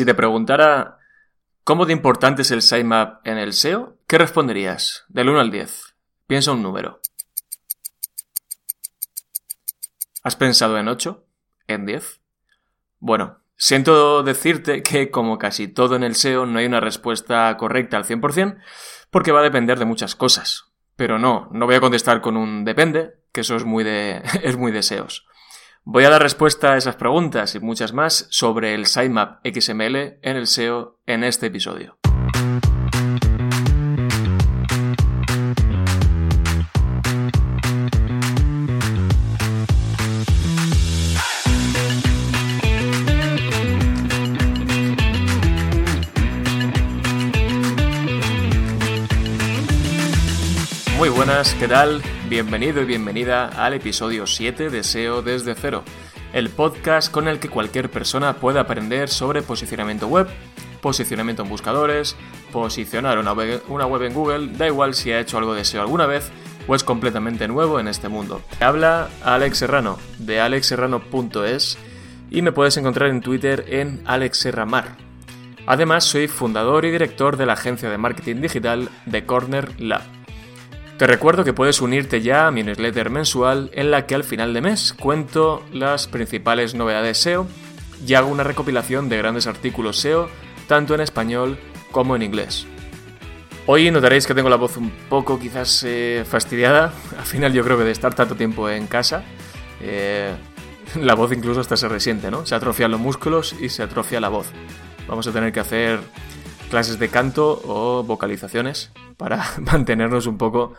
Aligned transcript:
Si 0.00 0.06
te 0.06 0.14
preguntara 0.14 0.96
cómo 1.62 1.84
de 1.84 1.92
importante 1.92 2.40
es 2.40 2.50
el 2.52 2.62
sitemap 2.62 3.20
en 3.26 3.36
el 3.36 3.52
SEO, 3.52 3.98
¿qué 4.06 4.16
responderías? 4.16 5.04
Del 5.08 5.28
1 5.28 5.40
al 5.40 5.50
10. 5.50 5.94
Piensa 6.26 6.52
un 6.52 6.62
número. 6.62 7.02
¿Has 10.22 10.36
pensado 10.36 10.78
en 10.78 10.88
8? 10.88 11.22
¿En 11.66 11.84
10? 11.84 12.22
Bueno, 12.98 13.40
siento 13.56 14.22
decirte 14.22 14.82
que 14.82 15.10
como 15.10 15.38
casi 15.38 15.68
todo 15.68 15.96
en 15.96 16.02
el 16.02 16.14
SEO 16.14 16.46
no 16.46 16.60
hay 16.60 16.64
una 16.64 16.80
respuesta 16.80 17.54
correcta 17.58 17.98
al 17.98 18.04
100% 18.04 18.58
porque 19.10 19.32
va 19.32 19.40
a 19.40 19.42
depender 19.42 19.78
de 19.78 19.84
muchas 19.84 20.16
cosas. 20.16 20.72
Pero 20.96 21.18
no, 21.18 21.50
no 21.52 21.66
voy 21.66 21.74
a 21.74 21.80
contestar 21.80 22.22
con 22.22 22.38
un 22.38 22.64
depende, 22.64 23.18
que 23.32 23.42
eso 23.42 23.54
es 23.54 23.66
muy 23.66 23.84
de, 23.84 24.22
es 24.42 24.56
muy. 24.56 24.72
Voy 25.92 26.04
a 26.04 26.10
dar 26.10 26.22
respuesta 26.22 26.74
a 26.74 26.76
esas 26.76 26.94
preguntas 26.94 27.56
y 27.56 27.58
muchas 27.58 27.92
más 27.92 28.28
sobre 28.30 28.74
el 28.74 28.86
sitemap 28.86 29.44
XML 29.44 30.20
en 30.22 30.36
el 30.36 30.46
SEO 30.46 31.00
en 31.04 31.24
este 31.24 31.46
episodio. 31.46 31.98
Muy 50.98 51.08
buenas, 51.08 51.52
¿qué 51.56 51.66
tal? 51.66 52.00
Bienvenido 52.30 52.80
y 52.80 52.84
bienvenida 52.84 53.48
al 53.48 53.74
episodio 53.74 54.24
7 54.24 54.70
de 54.70 54.84
SEO 54.84 55.20
desde 55.20 55.56
cero, 55.56 55.82
el 56.32 56.48
podcast 56.48 57.10
con 57.10 57.26
el 57.26 57.40
que 57.40 57.48
cualquier 57.48 57.90
persona 57.90 58.34
puede 58.34 58.60
aprender 58.60 59.08
sobre 59.08 59.42
posicionamiento 59.42 60.06
web, 60.06 60.28
posicionamiento 60.80 61.42
en 61.42 61.48
buscadores, 61.48 62.14
posicionar 62.52 63.18
una 63.18 63.32
web, 63.32 64.02
en 64.04 64.14
Google, 64.14 64.56
da 64.56 64.68
igual 64.68 64.94
si 64.94 65.10
ha 65.10 65.18
hecho 65.18 65.38
algo 65.38 65.54
de 65.54 65.64
SEO 65.64 65.82
alguna 65.82 66.06
vez 66.06 66.30
o 66.68 66.76
es 66.76 66.84
completamente 66.84 67.48
nuevo 67.48 67.80
en 67.80 67.88
este 67.88 68.08
mundo. 68.08 68.42
Habla 68.60 69.10
Alex 69.24 69.58
Serrano 69.58 69.98
de 70.18 70.40
alexserrano.es 70.40 71.78
y 72.30 72.42
me 72.42 72.52
puedes 72.52 72.76
encontrar 72.76 73.10
en 73.10 73.22
Twitter 73.22 73.64
en 73.70 74.02
alexserramar. 74.04 74.96
Además, 75.66 76.04
soy 76.04 76.28
fundador 76.28 76.84
y 76.84 76.92
director 76.92 77.36
de 77.36 77.46
la 77.46 77.54
agencia 77.54 77.90
de 77.90 77.98
marketing 77.98 78.36
digital 78.36 78.88
The 79.10 79.26
Corner 79.26 79.80
Lab. 79.80 80.19
Te 81.00 81.06
recuerdo 81.06 81.44
que 81.44 81.54
puedes 81.54 81.80
unirte 81.80 82.20
ya 82.20 82.46
a 82.46 82.50
mi 82.50 82.62
newsletter 82.62 83.08
mensual 83.08 83.70
en 83.72 83.90
la 83.90 84.04
que 84.04 84.14
al 84.14 84.22
final 84.22 84.52
de 84.52 84.60
mes 84.60 84.92
cuento 84.92 85.64
las 85.72 86.06
principales 86.06 86.74
novedades 86.74 87.16
SEO 87.16 87.46
y 88.06 88.12
hago 88.12 88.28
una 88.28 88.44
recopilación 88.44 89.08
de 89.08 89.16
grandes 89.16 89.46
artículos 89.46 89.96
SEO 89.96 90.28
tanto 90.68 90.94
en 90.94 91.00
español 91.00 91.58
como 91.90 92.16
en 92.16 92.22
inglés. 92.22 92.66
Hoy 93.64 93.90
notaréis 93.90 94.26
que 94.26 94.34
tengo 94.34 94.50
la 94.50 94.56
voz 94.56 94.76
un 94.76 94.90
poco 95.08 95.38
quizás 95.38 95.82
eh, 95.84 96.22
fastidiada. 96.28 96.92
Al 97.18 97.24
final 97.24 97.54
yo 97.54 97.64
creo 97.64 97.78
que 97.78 97.84
de 97.84 97.92
estar 97.92 98.14
tanto 98.14 98.34
tiempo 98.34 98.68
en 98.68 98.86
casa, 98.86 99.24
eh, 99.80 100.34
la 101.00 101.14
voz 101.14 101.32
incluso 101.32 101.62
hasta 101.62 101.78
se 101.78 101.88
resiente, 101.88 102.30
¿no? 102.30 102.44
Se 102.44 102.54
atrofian 102.54 102.90
los 102.90 103.00
músculos 103.00 103.54
y 103.58 103.70
se 103.70 103.82
atrofia 103.82 104.20
la 104.20 104.28
voz. 104.28 104.48
Vamos 105.08 105.26
a 105.26 105.32
tener 105.32 105.50
que 105.50 105.60
hacer 105.60 105.98
clases 106.70 106.98
de 106.98 107.08
canto 107.08 107.60
o 107.66 108.02
vocalizaciones 108.04 108.90
para 109.16 109.44
mantenernos 109.58 110.26
un 110.26 110.38
poco 110.38 110.74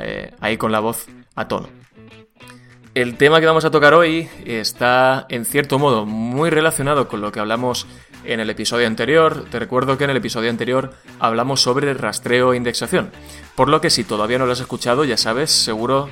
eh, 0.00 0.32
ahí 0.40 0.56
con 0.56 0.72
la 0.72 0.80
voz 0.80 1.06
a 1.36 1.46
tono. 1.46 1.68
El 2.94 3.16
tema 3.16 3.40
que 3.40 3.46
vamos 3.46 3.64
a 3.64 3.72
tocar 3.72 3.92
hoy 3.92 4.28
está 4.44 5.26
en 5.28 5.44
cierto 5.44 5.78
modo 5.80 6.06
muy 6.06 6.48
relacionado 6.50 7.08
con 7.08 7.20
lo 7.20 7.32
que 7.32 7.40
hablamos 7.40 7.86
en 8.24 8.38
el 8.38 8.48
episodio 8.50 8.86
anterior. 8.86 9.46
Te 9.50 9.58
recuerdo 9.58 9.98
que 9.98 10.04
en 10.04 10.10
el 10.10 10.16
episodio 10.16 10.48
anterior 10.48 10.92
hablamos 11.18 11.60
sobre 11.60 11.92
rastreo 11.94 12.52
e 12.52 12.56
indexación, 12.56 13.10
por 13.56 13.68
lo 13.68 13.80
que 13.80 13.90
si 13.90 14.04
todavía 14.04 14.38
no 14.38 14.46
lo 14.46 14.52
has 14.52 14.60
escuchado 14.60 15.04
ya 15.04 15.16
sabes, 15.16 15.50
seguro 15.50 16.08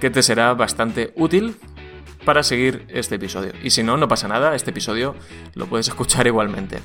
que 0.00 0.10
te 0.10 0.22
será 0.22 0.52
bastante 0.52 1.12
útil 1.16 1.56
para 2.26 2.42
seguir 2.42 2.84
este 2.88 3.14
episodio. 3.14 3.52
Y 3.62 3.70
si 3.70 3.82
no, 3.82 3.96
no 3.96 4.06
pasa 4.06 4.28
nada, 4.28 4.54
este 4.54 4.70
episodio 4.70 5.16
lo 5.54 5.66
puedes 5.66 5.88
escuchar 5.88 6.26
igualmente. 6.26 6.78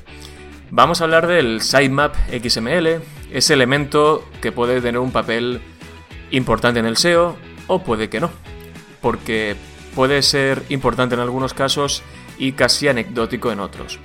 Vamos 0.76 1.00
a 1.00 1.04
hablar 1.04 1.28
del 1.28 1.60
sitemap 1.60 2.16
XML, 2.26 3.00
ese 3.30 3.54
elemento 3.54 4.28
que 4.42 4.50
puede 4.50 4.80
tener 4.80 4.98
un 4.98 5.12
papel 5.12 5.60
importante 6.32 6.80
en 6.80 6.86
el 6.86 6.96
SEO 6.96 7.36
o 7.68 7.84
puede 7.84 8.10
que 8.10 8.18
no, 8.18 8.28
porque 9.00 9.54
puede 9.94 10.20
ser 10.22 10.64
importante 10.70 11.14
en 11.14 11.20
algunos 11.20 11.54
casos 11.54 12.02
y 12.38 12.54
casi 12.54 12.88
anecdótico 12.88 13.52
en 13.52 13.60
otros. 13.60 14.00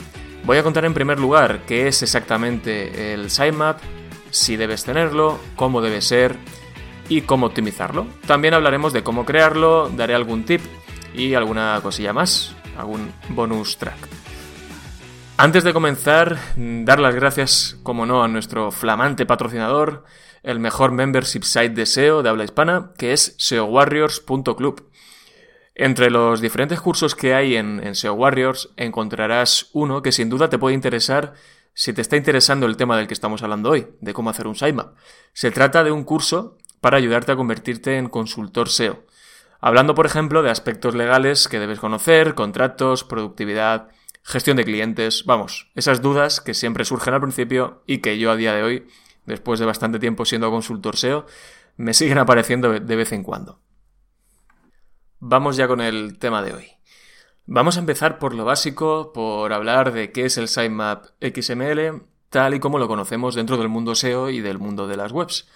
Voy 0.45 0.57
a 0.57 0.63
contar 0.63 0.85
en 0.85 0.93
primer 0.93 1.19
lugar 1.19 1.61
qué 1.65 1.87
es 1.87 2.03
exactamente 2.03 3.15
el 3.15 3.31
sitemap, 3.31 3.79
si 4.29 4.55
debes 4.55 4.83
tenerlo, 4.83 5.39
cómo 5.55 5.81
debe 5.81 6.01
ser 6.03 6.35
y 7.09 7.21
cómo 7.21 7.47
optimizarlo. 7.47 8.05
También 8.27 8.53
hablaremos 8.53 8.93
de 8.93 9.01
cómo 9.01 9.25
crearlo, 9.25 9.89
daré 9.89 10.13
algún 10.13 10.43
tip 10.43 10.61
y 11.15 11.33
alguna 11.33 11.79
cosilla 11.81 12.13
más, 12.13 12.55
algún 12.77 13.11
bonus 13.29 13.75
track. 13.79 14.18
Antes 15.41 15.63
de 15.63 15.71
comenzar, 15.71 16.37
dar 16.57 16.99
las 16.99 17.15
gracias, 17.15 17.77
como 17.83 18.05
no, 18.05 18.25
a 18.25 18.27
nuestro 18.27 18.71
flamante 18.71 19.25
patrocinador, 19.25 20.03
el 20.43 20.59
mejor 20.59 20.91
membership 20.91 21.43
site 21.43 21.69
de 21.69 21.85
SEO 21.85 22.21
de 22.21 22.27
habla 22.27 22.43
hispana, 22.43 22.91
que 22.97 23.13
es 23.13 23.35
seowarriors.club. 23.37 24.91
Entre 25.75 26.09
los 26.09 26.41
diferentes 26.41 26.81
cursos 26.81 27.15
que 27.15 27.35
hay 27.35 27.55
en, 27.55 27.81
en, 27.81 27.95
SEO 27.95 28.15
Warriors 28.15 28.73
encontrarás 28.75 29.69
uno 29.71 30.01
que 30.01 30.11
sin 30.11 30.29
duda 30.29 30.49
te 30.49 30.57
puede 30.57 30.75
interesar 30.75 31.35
si 31.73 31.93
te 31.93 32.01
está 32.01 32.17
interesando 32.17 32.65
el 32.65 32.75
tema 32.75 32.97
del 32.97 33.07
que 33.07 33.13
estamos 33.13 33.41
hablando 33.41 33.69
hoy, 33.69 33.87
de 34.01 34.11
cómo 34.11 34.31
hacer 34.31 34.45
un 34.45 34.55
sitemap. 34.55 34.97
Se 35.31 35.51
trata 35.51 35.85
de 35.85 35.91
un 35.93 36.03
curso 36.03 36.57
para 36.81 36.97
ayudarte 36.97 37.31
a 37.31 37.37
convertirte 37.37 37.97
en 37.97 38.09
consultor 38.09 38.67
SEO. 38.67 39.05
Hablando, 39.61 39.95
por 39.95 40.05
ejemplo, 40.05 40.43
de 40.43 40.49
aspectos 40.49 40.95
legales 40.95 41.47
que 41.47 41.59
debes 41.59 41.79
conocer, 41.79 42.35
contratos, 42.35 43.05
productividad, 43.05 43.87
gestión 44.23 44.57
de 44.57 44.65
clientes, 44.65 45.25
vamos, 45.25 45.71
esas 45.75 46.01
dudas 46.01 46.41
que 46.41 46.53
siempre 46.53 46.85
surgen 46.85 47.13
al 47.13 47.21
principio 47.21 47.83
y 47.85 47.99
que 47.99 48.19
yo 48.19 48.31
a 48.31 48.35
día 48.35 48.53
de 48.53 48.63
hoy, 48.63 48.87
después 49.25 49.59
de 49.59 49.65
bastante 49.65 49.99
tiempo 49.99 50.25
siendo 50.25 50.51
consultor 50.51 50.97
SEO, 50.97 51.25
me 51.77 51.93
siguen 51.93 52.17
apareciendo 52.17 52.71
de 52.71 52.95
vez 52.95 53.11
en 53.11 53.23
cuando. 53.23 53.59
Vamos 55.19 55.57
ya 55.57 55.67
con 55.67 55.81
el 55.81 56.17
tema 56.19 56.41
de 56.41 56.53
hoy. 56.53 56.67
Vamos 57.45 57.77
a 57.77 57.79
empezar 57.79 58.19
por 58.19 58.35
lo 58.35 58.45
básico, 58.45 59.11
por 59.11 59.53
hablar 59.53 59.91
de 59.91 60.11
qué 60.11 60.25
es 60.25 60.37
el 60.37 60.47
sitemap 60.47 61.05
XML, 61.19 62.03
tal 62.29 62.53
y 62.53 62.59
como 62.59 62.77
lo 62.77 62.87
conocemos 62.87 63.33
dentro 63.33 63.57
del 63.57 63.69
mundo 63.69 63.95
SEO 63.95 64.29
y 64.29 64.39
del 64.39 64.59
mundo 64.59 64.87
de 64.87 64.97
las 64.97 65.11
webs. 65.11 65.47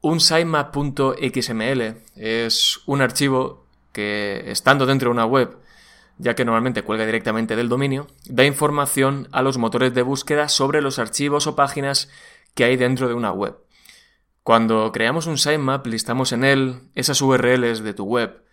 Un 0.00 0.20
sitemap.xml 0.20 2.02
es 2.14 2.80
un 2.84 3.00
archivo 3.00 3.64
que, 3.92 4.44
estando 4.46 4.84
dentro 4.84 5.08
de 5.08 5.12
una 5.12 5.24
web, 5.24 5.56
ya 6.18 6.34
que 6.34 6.44
normalmente 6.44 6.82
cuelga 6.82 7.06
directamente 7.06 7.56
del 7.56 7.68
dominio, 7.68 8.06
da 8.26 8.44
información 8.44 9.28
a 9.32 9.42
los 9.42 9.58
motores 9.58 9.94
de 9.94 10.02
búsqueda 10.02 10.48
sobre 10.48 10.80
los 10.80 10.98
archivos 10.98 11.46
o 11.46 11.56
páginas 11.56 12.08
que 12.54 12.64
hay 12.64 12.76
dentro 12.76 13.08
de 13.08 13.14
una 13.14 13.32
web. 13.32 13.56
Cuando 14.42 14.92
creamos 14.92 15.26
un 15.26 15.38
sitemap, 15.38 15.86
listamos 15.86 16.32
en 16.32 16.44
él 16.44 16.82
esas 16.94 17.20
URLs 17.22 17.82
de 17.82 17.94
tu 17.94 18.04
web 18.04 18.44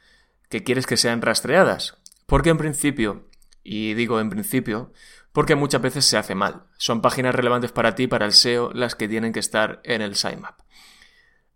que 0.50 0.64
quieres 0.64 0.86
que 0.86 0.98
sean 0.98 1.22
rastreadas, 1.22 1.98
porque 2.26 2.50
en 2.50 2.58
principio, 2.58 3.28
y 3.64 3.94
digo 3.94 4.20
en 4.20 4.30
principio, 4.30 4.92
porque 5.32 5.56
muchas 5.56 5.82
veces 5.82 6.06
se 6.06 6.18
hace 6.18 6.36
mal. 6.36 6.64
Son 6.78 7.02
páginas 7.02 7.36
relevantes 7.36 7.72
para 7.72 7.96
ti, 7.96 8.08
para 8.08 8.26
el 8.26 8.34
SEO, 8.34 8.72
las 8.74 8.96
que 8.96 9.08
tienen 9.08 9.34
que 9.34 9.40
estar 9.40 9.82
en 9.84 10.02
el 10.02 10.16
sitemap. 10.16 10.60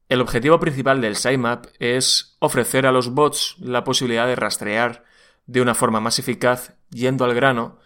El 0.08 0.22
objetivo 0.22 0.60
principal 0.60 1.02
del 1.02 1.16
sitemap 1.16 1.66
es 1.80 2.38
ofrecer 2.40 2.86
a 2.86 2.92
los 2.92 3.10
bots 3.10 3.56
la 3.60 3.84
posibilidad 3.84 4.28
de 4.28 4.36
rastrear 4.36 5.04
de 5.46 5.62
una 5.62 5.76
forma 5.76 6.00
más 6.00 6.20
eficaz, 6.20 6.74
yendo 6.90 7.26
al 7.26 7.34
grano, 7.34 7.80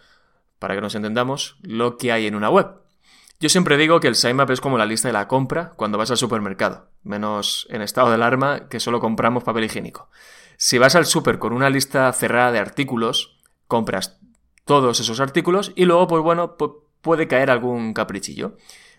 para 0.58 0.74
que 0.74 0.80
nos 0.80 0.94
entendamos, 0.94 1.56
lo 1.62 1.96
que 1.96 2.12
hay 2.12 2.26
en 2.26 2.34
una 2.34 2.50
web. 2.50 2.80
Yo 3.40 3.48
siempre 3.48 3.78
digo 3.78 4.00
que 4.00 4.08
el 4.08 4.16
sitemap 4.16 4.50
es 4.50 4.60
como 4.60 4.76
la 4.76 4.84
lista 4.84 5.08
de 5.08 5.14
la 5.14 5.26
compra 5.26 5.72
cuando 5.76 5.96
vas 5.96 6.10
al 6.10 6.18
supermercado, 6.18 6.88
menos 7.02 7.66
en 7.70 7.80
estado 7.80 8.08
de 8.08 8.16
alarma 8.16 8.68
que 8.68 8.80
solo 8.80 9.00
compramos 9.00 9.44
papel 9.44 9.64
higiénico. 9.64 10.10
Si 10.58 10.76
vas 10.76 10.94
al 10.94 11.06
super 11.06 11.38
con 11.38 11.54
una 11.54 11.70
lista 11.70 12.12
cerrada 12.12 12.52
de 12.52 12.58
artículos, 12.58 13.38
compras 13.66 14.18
todos 14.66 15.00
esos 15.00 15.20
artículos 15.20 15.72
y 15.74 15.86
luego, 15.86 16.06
pues 16.06 16.22
bueno, 16.22 16.56
puede 17.00 17.28
caer 17.28 17.50
algún 17.50 17.94
caprichillo. 17.94 18.58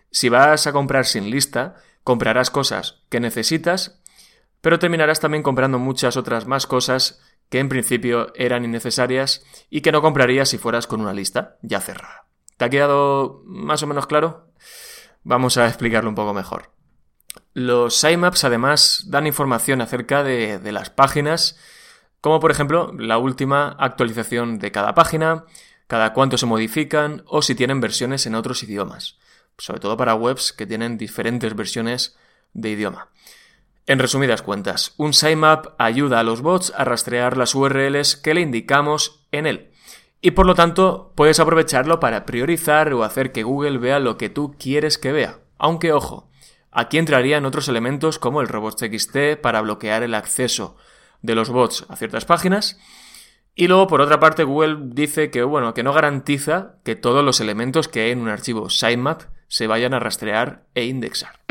Si 0.10 0.28
vas 0.28 0.66
a 0.66 0.74
comprar 0.74 1.06
sin 1.06 1.30
lista, 1.30 1.76
comprarás 2.04 2.50
cosas 2.50 3.04
que 3.10 3.20
necesitas, 3.20 4.02
pero 4.62 4.80
terminarás 4.80 5.20
también 5.20 5.44
comprando 5.44 5.78
muchas 5.78 6.18
otras 6.18 6.48
más 6.48 6.66
cosas 6.66 7.22
que 7.52 7.60
en 7.60 7.68
principio 7.68 8.32
eran 8.34 8.64
innecesarias 8.64 9.44
y 9.70 9.82
que 9.82 9.92
no 9.92 10.02
comprarías 10.02 10.48
si 10.48 10.58
fueras 10.58 10.88
con 10.88 11.02
una 11.02 11.14
lista 11.14 11.58
ya 11.62 11.82
cerrada. 11.82 12.26
¿Te 12.56 12.64
ha 12.64 12.70
quedado 12.70 13.42
más 13.46 13.84
o 13.84 13.88
menos 13.88 14.08
claro? 14.08 14.48
Vamos 15.24 15.58
a 15.58 15.68
explicarlo 15.68 16.10
un 16.10 16.16
poco 16.16 16.34
mejor. 16.34 16.72
Los 17.54 17.98
sitemaps 17.98 18.46
además 18.46 19.04
dan 19.08 19.28
información 19.28 19.82
acerca 19.82 20.24
de, 20.24 20.60
de 20.60 20.72
las 20.72 20.90
páginas, 20.90 21.60
como 22.22 22.40
por 22.40 22.52
ejemplo 22.52 22.94
la 22.98 23.18
última 23.18 23.76
actualización 23.80 24.58
de 24.58 24.72
cada 24.72 24.96
página, 24.96 25.44
cada 25.88 26.14
cuánto 26.14 26.38
se 26.38 26.46
modifican 26.46 27.24
o 27.28 27.42
si 27.42 27.54
tienen 27.54 27.82
versiones 27.82 28.26
en 28.26 28.36
otros 28.36 28.64
idiomas, 28.64 29.20
sobre 29.58 29.82
todo 29.82 29.98
para 29.98 30.16
webs 30.16 30.54
que 30.54 30.66
tienen 30.66 30.98
diferentes 30.98 31.54
versiones 31.54 32.16
de 32.54 32.70
idioma. 32.70 33.10
En 33.92 34.00
resumidas 34.00 34.42
cuentas, 34.42 34.94
un 34.96 35.12
sitemap 35.12 35.76
ayuda 35.78 36.22
a 36.22 36.24
los 36.24 36.42
bots 36.42 36.72
a 36.78 36.86
rastrear 36.86 37.36
las 37.36 37.54
URLs 37.54 38.16
que 38.16 38.34
le 38.34 38.40
indicamos 38.40 39.26
en 39.34 39.46
él. 39.46 39.72
Y 40.22 40.32
por 40.32 40.46
lo 40.46 40.56
tanto, 40.56 41.12
puedes 41.14 41.42
aprovecharlo 41.42 42.00
para 42.00 42.26
priorizar 42.26 42.94
o 42.94 43.04
hacer 43.04 43.34
que 43.34 43.44
Google 43.44 43.80
vea 43.80 44.00
lo 44.00 44.18
que 44.18 44.30
tú 44.30 44.56
quieres 44.58 44.98
que 44.98 45.12
vea. 45.12 45.40
Aunque 45.58 45.92
ojo, 45.92 46.30
aquí 46.72 47.00
entrarían 47.00 47.44
otros 47.44 47.68
elementos 47.68 48.18
como 48.18 48.40
el 48.40 48.48
robots.txt 48.48 49.36
para 49.42 49.60
bloquear 49.60 50.04
el 50.04 50.16
acceso 50.16 50.78
de 51.22 51.36
los 51.36 51.50
bots 51.50 51.86
a 51.90 51.98
ciertas 51.98 52.24
páginas. 52.24 52.80
Y 53.56 53.68
luego, 53.68 53.88
por 53.88 54.00
otra 54.00 54.22
parte, 54.22 54.46
Google 54.46 54.78
dice 54.84 55.32
que, 55.32 55.44
bueno, 55.44 55.74
que 55.74 55.84
no 55.84 55.92
garantiza 55.92 56.76
que 56.86 56.96
todos 56.96 57.26
los 57.26 57.42
elementos 57.42 57.90
que 57.90 58.04
hay 58.04 58.12
en 58.12 58.22
un 58.22 58.30
archivo 58.30 58.70
sitemap 58.70 59.24
se 59.52 59.68
vayan 59.68 59.94
a 59.94 60.00
rastrear 60.00 60.64
e 60.74 60.86
indexar. 60.86 61.42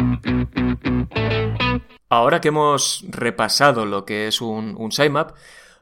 Ahora 2.09 2.41
que 2.41 2.49
hemos 2.49 3.05
repasado 3.09 3.85
lo 3.85 4.07
que 4.07 4.27
es 4.27 4.41
un, 4.41 4.75
un 4.79 4.91
sitemap, 4.91 5.33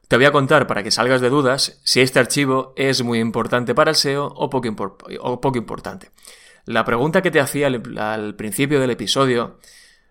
te 0.09 0.17
voy 0.17 0.27
a 0.27 0.33
contar 0.33 0.67
para 0.67 0.83
que 0.83 0.91
salgas 0.91 1.21
de 1.21 1.31
dudas 1.31 1.81
si 1.85 2.01
este 2.01 2.19
archivo 2.19 2.73
es 2.77 3.05
muy 3.05 3.21
importante 3.21 3.73
para 3.73 3.93
el 3.93 3.97
SEO 3.97 4.27
o 4.27 4.51
poco, 4.51 4.67
importante. 5.59 6.11
La 6.65 6.85
pregunta 6.85 7.23
que 7.23 7.31
te 7.31 7.39
hacía 7.39 7.69
al, 7.69 8.35
principio 8.35 8.81
del 8.81 8.91
episodio 8.91 9.61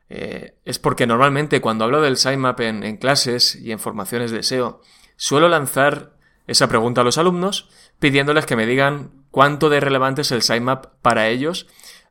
eh, 0.09 0.55
es 0.63 0.79
porque 0.79 1.07
normalmente 1.07 1.59
cuando 1.59 1.83
hablo 1.83 2.01
del 2.01 2.15
sitemap 2.15 2.61
en, 2.61 2.83
en 2.83 2.95
clases 2.95 3.55
y 3.55 3.73
en 3.73 3.79
formaciones 3.79 4.31
de 4.31 4.43
SEO, 4.43 4.81
suelo 5.17 5.49
lanzar 5.49 6.13
esa 6.47 6.69
pregunta 6.69 7.01
a 7.01 7.03
los 7.03 7.17
alumnos 7.17 7.67
pidiéndoles 7.99 8.45
que 8.45 8.55
me 8.55 8.65
digan 8.65 9.11
cuánto 9.29 9.69
de 9.69 9.81
relevante 9.81 10.21
es 10.21 10.31
el 10.31 10.41
sitemap 10.41 10.85
para 11.01 11.27
ellos 11.27 11.67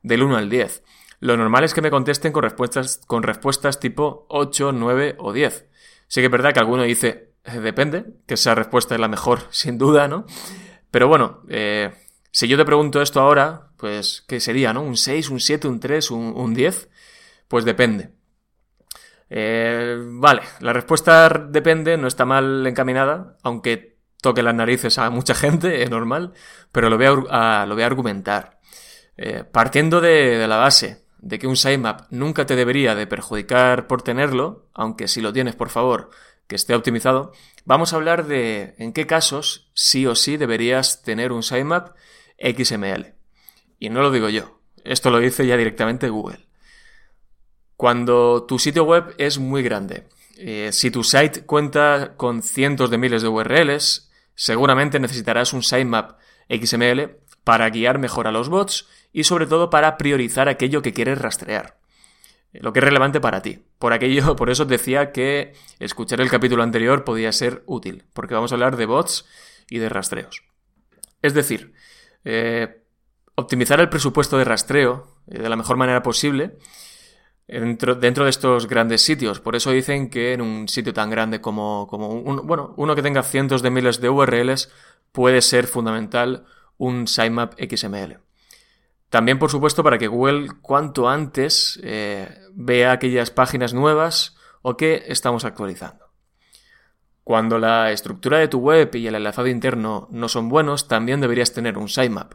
del 0.06 0.22
1 0.22 0.36
al 0.36 0.48
10. 0.48 0.82
Lo 1.20 1.36
normal 1.36 1.64
es 1.64 1.74
que 1.74 1.82
me 1.82 1.90
contesten 1.90 2.32
con 2.32 2.42
respuestas, 2.42 3.00
con 3.06 3.22
respuestas 3.22 3.80
tipo 3.80 4.26
8, 4.28 4.72
9 4.72 5.16
o 5.18 5.32
10. 5.32 5.66
Sí 6.06 6.20
que 6.20 6.26
es 6.26 6.30
verdad 6.30 6.52
que 6.52 6.60
alguno 6.60 6.84
dice, 6.84 7.32
eh, 7.44 7.58
depende, 7.60 8.04
que 8.26 8.34
esa 8.34 8.54
respuesta 8.54 8.94
es 8.94 9.00
la 9.00 9.08
mejor, 9.08 9.40
sin 9.50 9.78
duda, 9.78 10.08
¿no? 10.08 10.26
Pero 10.90 11.08
bueno, 11.08 11.42
eh, 11.48 11.92
si 12.30 12.46
yo 12.46 12.56
te 12.56 12.64
pregunto 12.64 13.02
esto 13.02 13.20
ahora, 13.20 13.70
pues, 13.76 14.24
¿qué 14.28 14.38
sería, 14.40 14.72
no? 14.72 14.82
¿Un 14.82 14.96
6, 14.96 15.30
un 15.30 15.40
7, 15.40 15.66
un 15.66 15.80
3, 15.80 16.10
un, 16.12 16.54
10? 16.54 16.88
Pues 17.48 17.64
depende. 17.64 18.10
Eh, 19.28 19.98
vale, 20.00 20.42
la 20.60 20.72
respuesta 20.72 21.28
depende, 21.28 21.96
no 21.96 22.06
está 22.06 22.24
mal 22.24 22.64
encaminada, 22.66 23.36
aunque 23.42 23.98
toque 24.22 24.42
las 24.42 24.54
narices 24.54 24.98
a 24.98 25.10
mucha 25.10 25.34
gente, 25.44 25.82
es 25.82 25.90
normal, 25.90 26.32
pero 26.70 26.90
lo 26.90 26.96
voy 26.96 27.06
a, 27.30 27.66
lo 27.66 27.74
voy 27.74 27.82
a 27.82 27.86
argumentar. 27.86 28.55
Partiendo 29.52 30.00
de, 30.00 30.38
de 30.38 30.46
la 30.46 30.56
base 30.56 31.06
de 31.18 31.38
que 31.38 31.46
un 31.46 31.56
sitemap 31.56 32.06
nunca 32.10 32.46
te 32.46 32.56
debería 32.56 32.94
de 32.94 33.06
perjudicar 33.06 33.86
por 33.86 34.02
tenerlo, 34.02 34.68
aunque 34.74 35.08
si 35.08 35.20
lo 35.20 35.32
tienes, 35.32 35.56
por 35.56 35.70
favor, 35.70 36.10
que 36.46 36.56
esté 36.56 36.74
optimizado, 36.74 37.32
vamos 37.64 37.92
a 37.92 37.96
hablar 37.96 38.26
de 38.26 38.74
en 38.78 38.92
qué 38.92 39.06
casos 39.06 39.70
sí 39.74 40.06
o 40.06 40.14
sí 40.14 40.36
deberías 40.36 41.02
tener 41.02 41.32
un 41.32 41.42
sitemap 41.42 41.96
XML. 42.38 43.14
Y 43.78 43.90
no 43.90 44.02
lo 44.02 44.10
digo 44.10 44.28
yo, 44.28 44.60
esto 44.84 45.10
lo 45.10 45.18
dice 45.18 45.46
ya 45.46 45.56
directamente 45.56 46.08
Google. 46.08 46.46
Cuando 47.76 48.44
tu 48.44 48.58
sitio 48.58 48.84
web 48.84 49.14
es 49.18 49.38
muy 49.38 49.62
grande, 49.62 50.06
eh, 50.38 50.70
si 50.72 50.90
tu 50.90 51.02
site 51.02 51.44
cuenta 51.44 52.14
con 52.16 52.42
cientos 52.42 52.90
de 52.90 52.98
miles 52.98 53.22
de 53.22 53.28
URLs, 53.28 54.10
seguramente 54.34 55.00
necesitarás 55.00 55.52
un 55.52 55.62
sitemap 55.62 56.18
XML 56.48 57.16
para 57.46 57.70
guiar 57.70 58.00
mejor 58.00 58.26
a 58.26 58.32
los 58.32 58.48
bots 58.48 58.88
y 59.12 59.22
sobre 59.22 59.46
todo 59.46 59.70
para 59.70 59.96
priorizar 59.98 60.48
aquello 60.48 60.82
que 60.82 60.92
quieres 60.92 61.20
rastrear. 61.20 61.78
Lo 62.52 62.72
que 62.72 62.80
es 62.80 62.84
relevante 62.84 63.20
para 63.20 63.40
ti. 63.40 63.60
Por 63.78 63.92
aquello, 63.92 64.34
por 64.36 64.50
eso 64.50 64.64
decía 64.64 65.12
que 65.12 65.54
escuchar 65.78 66.20
el 66.20 66.28
capítulo 66.28 66.64
anterior 66.64 67.04
podía 67.04 67.30
ser 67.30 67.62
útil, 67.66 68.02
porque 68.14 68.34
vamos 68.34 68.50
a 68.50 68.56
hablar 68.56 68.76
de 68.76 68.86
bots 68.86 69.26
y 69.70 69.78
de 69.78 69.88
rastreos. 69.88 70.42
Es 71.22 71.34
decir, 71.34 71.72
eh, 72.24 72.82
optimizar 73.36 73.78
el 73.78 73.90
presupuesto 73.90 74.38
de 74.38 74.44
rastreo 74.44 75.06
eh, 75.28 75.38
de 75.38 75.48
la 75.48 75.54
mejor 75.54 75.76
manera 75.76 76.02
posible 76.02 76.58
dentro, 77.46 77.94
dentro, 77.94 78.24
de 78.24 78.30
estos 78.30 78.66
grandes 78.66 79.02
sitios. 79.02 79.38
Por 79.38 79.54
eso 79.54 79.70
dicen 79.70 80.10
que 80.10 80.32
en 80.32 80.40
un 80.40 80.66
sitio 80.66 80.92
tan 80.92 81.10
grande 81.10 81.40
como, 81.40 81.86
como 81.86 82.22
bueno, 82.42 82.74
uno 82.76 82.96
que 82.96 83.02
tenga 83.02 83.22
cientos 83.22 83.62
de 83.62 83.70
miles 83.70 84.00
de 84.00 84.10
URLs 84.10 84.68
puede 85.12 85.42
ser 85.42 85.68
fundamental 85.68 86.44
un 86.78 87.06
sitemap 87.06 87.54
XML. 87.58 88.18
También, 89.08 89.38
por 89.38 89.50
supuesto, 89.50 89.82
para 89.82 89.98
que 89.98 90.08
Google 90.08 90.48
cuanto 90.60 91.08
antes 91.08 91.80
eh, 91.82 92.28
vea 92.52 92.92
aquellas 92.92 93.30
páginas 93.30 93.72
nuevas 93.72 94.36
o 94.62 94.76
que 94.76 95.04
estamos 95.06 95.44
actualizando. 95.44 96.06
Cuando 97.22 97.58
la 97.58 97.92
estructura 97.92 98.38
de 98.38 98.48
tu 98.48 98.58
web 98.58 98.94
y 98.94 99.06
el 99.06 99.14
enlazado 99.14 99.48
interno 99.48 100.08
no 100.10 100.28
son 100.28 100.48
buenos, 100.48 100.86
también 100.86 101.20
deberías 101.20 101.52
tener 101.52 101.78
un 101.78 101.88
sitemap. 101.88 102.34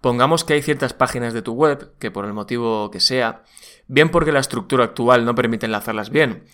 Pongamos 0.00 0.44
que 0.44 0.54
hay 0.54 0.62
ciertas 0.62 0.94
páginas 0.94 1.32
de 1.32 1.42
tu 1.42 1.52
web 1.52 1.92
que 1.98 2.10
por 2.10 2.24
el 2.24 2.32
motivo 2.32 2.90
que 2.90 2.98
sea, 2.98 3.44
bien 3.88 4.10
porque 4.10 4.32
la 4.32 4.40
estructura 4.40 4.84
actual 4.84 5.24
no 5.24 5.34
permite 5.34 5.66
enlazarlas 5.66 6.10
bien, 6.10 6.44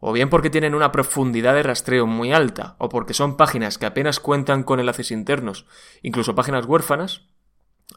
o 0.00 0.12
bien 0.12 0.30
porque 0.30 0.50
tienen 0.50 0.74
una 0.74 0.92
profundidad 0.92 1.54
de 1.54 1.62
rastreo 1.62 2.06
muy 2.06 2.32
alta, 2.32 2.76
o 2.78 2.88
porque 2.88 3.14
son 3.14 3.36
páginas 3.36 3.78
que 3.78 3.86
apenas 3.86 4.20
cuentan 4.20 4.62
con 4.62 4.80
enlaces 4.80 5.10
internos, 5.10 5.66
incluso 6.02 6.34
páginas 6.34 6.66
huérfanas, 6.66 7.22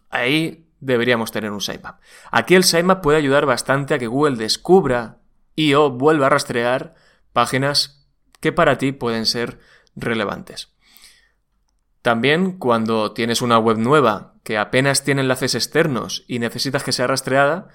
ahí 0.09 0.67
deberíamos 0.79 1.31
tener 1.31 1.51
un 1.51 1.61
sitemap. 1.61 2.01
Aquí 2.31 2.55
el 2.55 2.63
sitemap 2.63 3.01
puede 3.01 3.17
ayudar 3.17 3.45
bastante 3.45 3.93
a 3.93 3.99
que 3.99 4.07
Google 4.07 4.35
descubra 4.35 5.19
y 5.55 5.73
o 5.75 5.91
vuelva 5.91 6.27
a 6.27 6.29
rastrear 6.29 6.95
páginas 7.33 8.07
que 8.39 8.51
para 8.51 8.77
ti 8.77 8.91
pueden 8.91 9.25
ser 9.25 9.59
relevantes. 9.95 10.73
También 12.01 12.57
cuando 12.57 13.11
tienes 13.13 13.41
una 13.41 13.59
web 13.59 13.77
nueva 13.77 14.33
que 14.43 14.57
apenas 14.57 15.03
tiene 15.03 15.21
enlaces 15.21 15.53
externos 15.53 16.25
y 16.27 16.39
necesitas 16.39 16.83
que 16.83 16.91
sea 16.91 17.05
rastreada, 17.05 17.67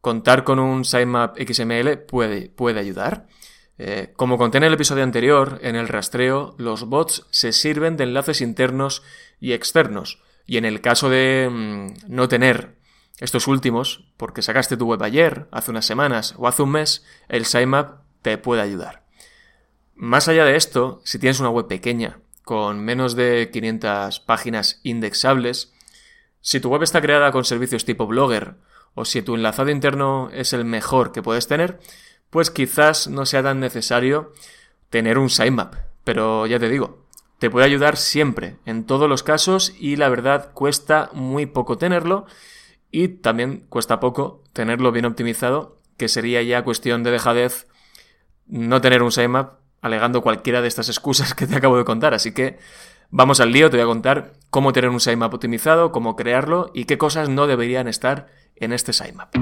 contar 0.00 0.44
con 0.44 0.58
un 0.58 0.84
sitemap 0.84 1.36
XML 1.38 1.98
puede, 1.98 2.48
puede 2.48 2.80
ayudar. 2.80 3.26
Eh, 3.78 4.12
como 4.16 4.38
conté 4.38 4.58
en 4.58 4.64
el 4.64 4.74
episodio 4.74 5.02
anterior, 5.02 5.58
en 5.62 5.74
el 5.74 5.88
rastreo 5.88 6.54
los 6.58 6.84
bots 6.84 7.26
se 7.30 7.52
sirven 7.52 7.96
de 7.96 8.04
enlaces 8.04 8.40
internos 8.40 9.02
y 9.40 9.52
externos. 9.52 10.22
Y 10.46 10.58
en 10.58 10.64
el 10.64 10.80
caso 10.80 11.08
de 11.08 11.48
mm, 11.50 11.94
no 12.08 12.28
tener 12.28 12.76
estos 13.18 13.46
últimos, 13.46 14.04
porque 14.16 14.42
sacaste 14.42 14.76
tu 14.76 14.86
web 14.86 15.02
ayer, 15.02 15.46
hace 15.50 15.70
unas 15.70 15.86
semanas 15.86 16.34
o 16.36 16.46
hace 16.48 16.62
un 16.62 16.70
mes, 16.70 17.04
el 17.28 17.44
sitemap 17.46 18.02
te 18.22 18.38
puede 18.38 18.62
ayudar. 18.62 19.04
Más 19.94 20.28
allá 20.28 20.44
de 20.44 20.56
esto, 20.56 21.00
si 21.04 21.18
tienes 21.18 21.40
una 21.40 21.50
web 21.50 21.68
pequeña, 21.68 22.18
con 22.42 22.80
menos 22.84 23.14
de 23.14 23.50
500 23.52 24.20
páginas 24.20 24.80
indexables, 24.82 25.72
si 26.40 26.60
tu 26.60 26.68
web 26.68 26.82
está 26.82 27.00
creada 27.00 27.32
con 27.32 27.44
servicios 27.44 27.84
tipo 27.84 28.06
Blogger, 28.06 28.56
o 28.94 29.04
si 29.04 29.22
tu 29.22 29.34
enlazado 29.34 29.70
interno 29.70 30.30
es 30.32 30.52
el 30.52 30.64
mejor 30.64 31.12
que 31.12 31.22
puedes 31.22 31.48
tener, 31.48 31.80
pues 32.34 32.50
quizás 32.50 33.06
no 33.06 33.26
sea 33.26 33.44
tan 33.44 33.60
necesario 33.60 34.32
tener 34.90 35.18
un 35.18 35.30
sitemap. 35.30 35.76
Pero 36.02 36.48
ya 36.48 36.58
te 36.58 36.68
digo, 36.68 37.06
te 37.38 37.48
puede 37.48 37.64
ayudar 37.64 37.96
siempre, 37.96 38.56
en 38.66 38.86
todos 38.86 39.08
los 39.08 39.22
casos, 39.22 39.72
y 39.78 39.94
la 39.94 40.08
verdad 40.08 40.50
cuesta 40.52 41.10
muy 41.12 41.46
poco 41.46 41.78
tenerlo, 41.78 42.26
y 42.90 43.06
también 43.06 43.64
cuesta 43.68 44.00
poco 44.00 44.42
tenerlo 44.52 44.90
bien 44.90 45.04
optimizado, 45.04 45.78
que 45.96 46.08
sería 46.08 46.42
ya 46.42 46.64
cuestión 46.64 47.04
de 47.04 47.12
dejadez 47.12 47.68
no 48.48 48.80
tener 48.80 49.04
un 49.04 49.12
sitemap 49.12 49.60
alegando 49.80 50.20
cualquiera 50.20 50.60
de 50.60 50.66
estas 50.66 50.88
excusas 50.88 51.34
que 51.36 51.46
te 51.46 51.54
acabo 51.54 51.78
de 51.78 51.84
contar. 51.84 52.14
Así 52.14 52.34
que 52.34 52.58
vamos 53.14 53.38
al 53.38 53.52
lío, 53.52 53.70
te 53.70 53.76
voy 53.76 53.84
a 53.84 53.86
contar 53.86 54.32
cómo 54.50 54.72
tener 54.72 54.90
un 54.90 54.98
sitemap 54.98 55.32
optimizado, 55.32 55.92
cómo 55.92 56.16
crearlo 56.16 56.72
y 56.74 56.84
qué 56.84 56.98
cosas 56.98 57.28
no 57.28 57.46
deberían 57.46 57.86
estar 57.86 58.26
en 58.56 58.72
este 58.72 58.92
sitemap. 58.92 59.32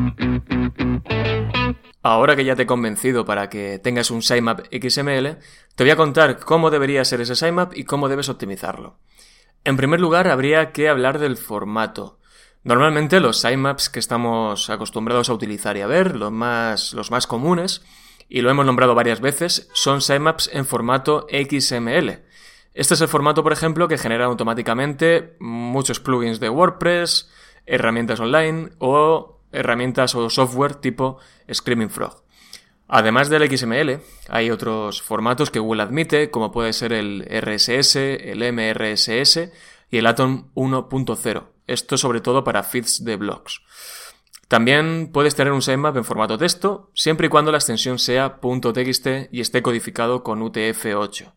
Ahora 2.03 2.37
que 2.37 2.45
ya 2.45 2.55
te 2.55 2.65
he 2.65 2.67
convencido 2.67 3.25
para 3.25 3.49
que 3.49 3.79
tengas 3.79 4.11
un 4.11 4.23
sitemap 4.23 4.61
XML, 4.71 5.39
te 5.75 5.85
voy 5.85 5.91
a 5.91 5.97
contar 5.97 6.39
cómo 6.39 6.71
debería 6.71 7.05
ser 7.07 7.23
ese 7.23 7.35
sitemap 7.35 7.75
y 7.75 7.85
cómo 7.85 8.11
debes 8.11 8.29
optimizarlo. 8.29 8.99
En 9.65 9.79
primer 9.79 10.01
lugar, 10.01 10.29
habría 10.29 10.73
que 10.73 10.89
hablar 10.91 11.19
del 11.19 11.39
formato. 11.39 12.19
Normalmente 12.65 13.21
los 13.21 13.41
sitemaps 13.41 13.89
que 13.89 14.01
estamos 14.01 14.69
acostumbrados 14.69 15.31
a 15.31 15.35
utilizar 15.35 15.77
y 15.79 15.81
a 15.81 15.87
ver, 15.87 16.15
los 16.15 16.31
más, 16.31 16.93
los 16.93 17.11
más 17.11 17.27
comunes, 17.27 17.83
y 18.29 18.43
lo 18.43 18.51
hemos 18.51 18.67
nombrado 18.67 18.95
varias 18.95 19.21
veces, 19.21 19.69
son 19.73 20.03
sitemaps 20.03 20.51
en 20.53 20.67
formato 20.67 21.27
XML. 21.31 22.23
Este 22.75 22.95
es 22.95 23.01
el 23.01 23.09
formato, 23.09 23.43
por 23.43 23.53
ejemplo, 23.53 23.89
que 23.89 23.99
genera 23.99 24.25
automáticamente 24.25 25.37
muchos 25.41 26.01
plugins 26.01 26.41
de 26.41 26.49
WordPress, 26.49 27.31
herramientas 27.67 28.21
online 28.21 28.71
o 28.79 29.41
herramientas 29.53 30.15
o 30.15 30.31
software 30.31 30.77
tipo 30.77 31.19
Screaming 31.53 31.91
Frog. 31.91 32.23
Además 32.89 33.31
del 33.31 33.49
XML, 33.49 34.01
hay 34.29 34.51
otros 34.51 35.03
formatos 35.03 35.51
que 35.51 35.59
Google 35.59 35.83
admite, 35.83 36.31
como 36.31 36.53
puede 36.53 36.73
ser 36.73 36.93
el 36.93 37.27
RSS, 37.31 37.97
el 37.97 38.53
MRSS 38.53 39.51
y 39.91 39.99
el 39.99 40.07
Atom 40.07 40.51
1.0. 40.55 41.45
Esto 41.67 41.97
sobre 41.97 42.21
todo 42.21 42.45
para 42.45 42.63
feeds 42.63 43.05
de 43.05 43.17
blogs. 43.17 43.63
También 44.49 45.11
puedes 45.11 45.35
tener 45.35 45.55
un 45.55 45.63
sitemap 45.63 45.97
en 45.97 46.05
formato 46.05 46.37
texto, 46.37 46.91
siempre 46.93 47.29
y 47.29 47.31
cuando 47.31 47.51
la 47.51 47.59
extensión 47.59 47.99
sea 47.99 48.41
.txt 48.41 49.07
y 49.31 49.41
esté 49.41 49.63
codificado 49.63 50.23
con 50.23 50.43
UTF-8. 50.43 51.33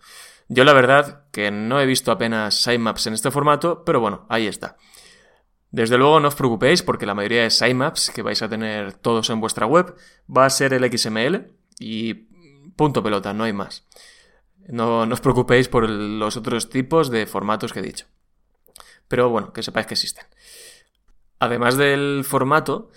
Yo 0.48 0.64
la 0.64 0.74
verdad 0.74 1.26
que 1.32 1.50
no 1.52 1.80
he 1.80 1.86
visto 1.86 2.12
apenas 2.12 2.56
sitemaps 2.56 3.08
en 3.08 3.14
este 3.14 3.32
formato, 3.32 3.84
pero 3.84 4.00
bueno, 4.00 4.26
ahí 4.30 4.48
está. 4.48 4.78
Desde 5.72 5.98
luego 5.98 6.20
no 6.20 6.30
os 6.30 6.36
preocupéis 6.36 6.84
porque 6.84 7.06
la 7.06 7.16
mayoría 7.16 7.44
de 7.44 7.50
sitemaps 7.50 8.12
que 8.12 8.22
vais 8.22 8.42
a 8.42 8.48
tener 8.48 8.94
todos 8.94 9.30
en 9.30 9.42
vuestra 9.42 9.66
web 9.66 9.96
va 10.30 10.46
a 10.46 10.50
ser 10.50 10.74
el 10.74 10.98
XML 10.98 11.52
y 11.80 12.14
punto 12.76 13.04
pelota, 13.04 13.34
no 13.34 13.44
hay 13.44 13.54
más. 13.54 13.86
No, 14.68 15.02
os 15.02 15.22
preocupéis 15.22 15.68
por 15.68 15.90
los 15.90 16.38
otros 16.38 16.70
tipos 16.70 17.10
de 17.10 17.26
formatos 17.26 17.74
que 17.74 17.80
he 17.80 17.84
dicho. 17.84 18.06
Pero 19.08 19.30
bueno, 19.30 19.54
que 19.54 19.64
sepáis 19.64 19.88
que 19.88 19.94
existen. 19.94 20.26
Además 21.40 21.78
del 21.78 22.24
formato, 22.26 22.90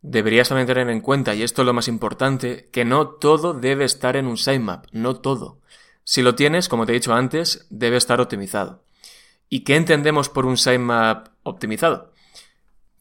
deberías 0.00 0.48
también 0.48 0.66
tener 0.66 0.88
en 0.88 1.00
cuenta, 1.00 1.34
y 1.34 1.42
esto 1.42 1.62
es 1.62 1.66
lo 1.66 1.74
más 1.74 1.88
importante, 1.88 2.68
que 2.72 2.84
no 2.84 3.08
todo 3.08 3.54
debe 3.54 3.84
estar 3.84 4.16
en 4.16 4.26
un 4.26 4.36
sitemap, 4.36 4.86
no 4.92 5.16
todo. 5.16 5.60
Si 6.04 6.22
lo 6.22 6.34
tienes, 6.34 6.68
como 6.68 6.84
te 6.84 6.92
he 6.92 6.94
dicho 6.94 7.14
antes, 7.14 7.66
debe 7.70 7.96
estar 7.96 8.20
optimizado. 8.20 8.84
¿Y 9.48 9.60
qué 9.60 9.76
entendemos 9.76 10.28
por 10.28 10.46
un 10.46 10.56
sitemap 10.56 11.28
optimizado? 11.42 12.12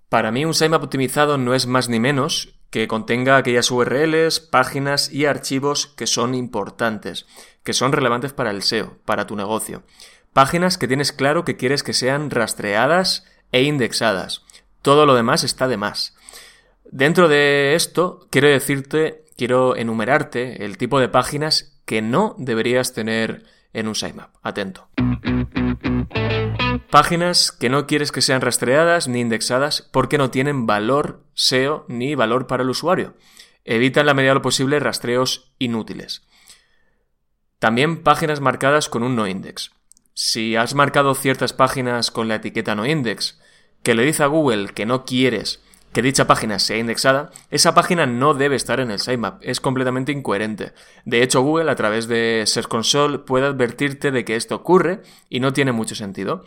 Para 0.10 0.32
mí 0.32 0.46
un 0.46 0.54
sitemap 0.54 0.84
optimizado 0.84 1.38
no 1.38 1.54
es 1.54 1.68
más 1.68 1.90
ni 1.90 2.00
menos 2.00 2.56
que 2.70 2.88
contenga 2.88 3.38
aquellas 3.38 3.70
URLs, 3.70 4.40
páginas 4.40 5.12
y 5.12 5.26
archivos 5.26 5.86
que 5.86 6.08
son 6.08 6.34
importantes, 6.34 7.28
que 7.64 7.74
son 7.74 7.92
relevantes 7.92 8.34
para 8.34 8.50
el 8.50 8.64
SEO, 8.64 8.98
para 9.06 9.28
tu 9.28 9.36
negocio. 9.36 9.84
Páginas 10.34 10.80
que 10.80 10.88
tienes 10.88 11.12
claro 11.12 11.46
que 11.46 11.56
quieres 11.58 11.84
que 11.84 11.94
sean 11.94 12.32
rastreadas 12.32 13.26
e 13.52 13.62
indexadas. 13.64 14.44
Todo 14.82 15.06
lo 15.06 15.14
demás 15.14 15.44
está 15.44 15.68
de 15.68 15.78
más. 15.78 16.16
Dentro 16.86 17.28
de 17.28 17.76
esto, 17.76 18.28
quiero 18.32 18.48
decirte, 18.48 19.24
quiero 19.38 19.76
enumerarte 19.76 20.66
el 20.66 20.78
tipo 20.78 21.00
de 21.00 21.10
páginas 21.10 21.73
que 21.86 22.02
no 22.02 22.36
deberías 22.38 22.94
tener 22.94 23.44
en 23.74 23.88
un 23.88 23.96
sitemap. 23.96 24.36
Atento. 24.42 24.90
Páginas 26.90 27.52
que 27.52 27.70
no 27.70 27.88
quieres 27.88 28.12
que 28.12 28.22
sean 28.22 28.42
rastreadas 28.42 29.08
ni 29.08 29.20
indexadas 29.20 29.90
porque 29.92 30.18
no 30.18 30.30
tienen 30.30 30.68
valor 30.68 31.24
SEO 31.34 31.86
ni 31.88 32.14
valor 32.14 32.46
para 32.46 32.64
el 32.64 32.70
usuario. 32.70 33.16
Evita 33.66 34.02
en 34.02 34.06
la 34.06 34.14
medida 34.14 34.32
de 34.32 34.36
lo 34.36 34.42
posible 34.42 34.80
rastreos 34.80 35.54
inútiles. 35.58 36.28
También 37.60 38.04
páginas 38.04 38.42
marcadas 38.42 38.90
con 38.90 39.04
un 39.04 39.16
no 39.16 39.26
index. 39.26 39.72
Si 40.14 40.56
has 40.56 40.76
marcado 40.76 41.16
ciertas 41.16 41.54
páginas 41.54 42.12
con 42.12 42.28
la 42.28 42.36
etiqueta 42.36 42.76
no 42.76 42.86
index, 42.86 43.40
que 43.82 43.96
le 43.96 44.04
dice 44.04 44.24
a 44.24 44.28
Google 44.28 44.68
que 44.70 44.86
no 44.86 45.06
quieres 45.06 45.64
que 45.94 46.02
dicha 46.02 46.28
página 46.28 46.60
sea 46.60 46.78
indexada, 46.78 47.32
esa 47.50 47.74
página 47.74 48.06
no 48.06 48.34
debe 48.34 48.56
estar 48.56 48.80
en 48.80 48.92
el 48.92 49.00
sitemap, 49.00 49.40
es 49.42 49.62
completamente 49.62 50.12
incoherente. 50.12 50.74
De 51.06 51.24
hecho, 51.24 51.42
Google 51.42 51.72
a 51.72 51.76
través 51.76 52.08
de 52.08 52.44
Search 52.46 52.68
Console 52.68 53.20
puede 53.20 53.46
advertirte 53.46 54.12
de 54.12 54.26
que 54.26 54.36
esto 54.36 54.56
ocurre 54.56 55.02
y 55.30 55.40
no 55.40 55.54
tiene 55.54 55.72
mucho 55.72 55.96
sentido. 55.96 56.44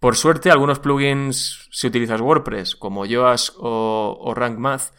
Por 0.00 0.16
suerte, 0.16 0.50
algunos 0.50 0.78
plugins, 0.78 1.68
si 1.70 1.88
utilizas 1.88 2.20
WordPress, 2.20 2.76
como 2.76 3.06
Yoast 3.06 3.54
o, 3.58 4.16
o 4.20 4.34
Rank 4.34 4.58
Math, 4.58 4.92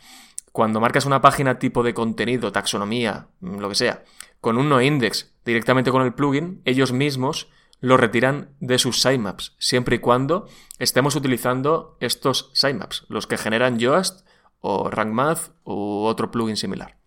cuando 0.51 0.81
marcas 0.81 1.05
una 1.05 1.21
página 1.21 1.59
tipo 1.59 1.83
de 1.83 1.93
contenido, 1.93 2.51
taxonomía, 2.51 3.27
lo 3.41 3.69
que 3.69 3.75
sea, 3.75 4.03
con 4.41 4.57
un 4.57 4.69
no 4.69 4.81
index 4.81 5.31
directamente 5.45 5.91
con 5.91 6.01
el 6.01 6.13
plugin, 6.13 6.61
ellos 6.65 6.91
mismos 6.91 7.47
lo 7.79 7.97
retiran 7.97 8.49
de 8.59 8.79
sus 8.79 9.01
sitemaps, 9.01 9.55
siempre 9.59 9.97
y 9.97 9.99
cuando 9.99 10.47
estemos 10.79 11.15
utilizando 11.15 11.97
estos 11.99 12.51
sitemaps, 12.53 13.05
los 13.09 13.27
que 13.27 13.37
generan 13.37 13.79
Yoast 13.79 14.25
o 14.59 14.89
RankMath 14.89 15.51
u 15.63 16.03
otro 16.03 16.31
plugin 16.31 16.57
similar. 16.57 16.97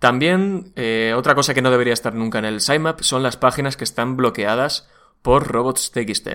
También, 0.00 0.72
eh, 0.76 1.12
otra 1.14 1.34
cosa 1.34 1.52
que 1.52 1.60
no 1.60 1.70
debería 1.70 1.92
estar 1.92 2.14
nunca 2.14 2.38
en 2.38 2.46
el 2.46 2.62
sitemap 2.62 3.00
son 3.02 3.22
las 3.22 3.36
páginas 3.36 3.76
que 3.76 3.84
están 3.84 4.16
bloqueadas 4.16 4.88
por 5.20 5.48
robots.txt. 5.48 6.28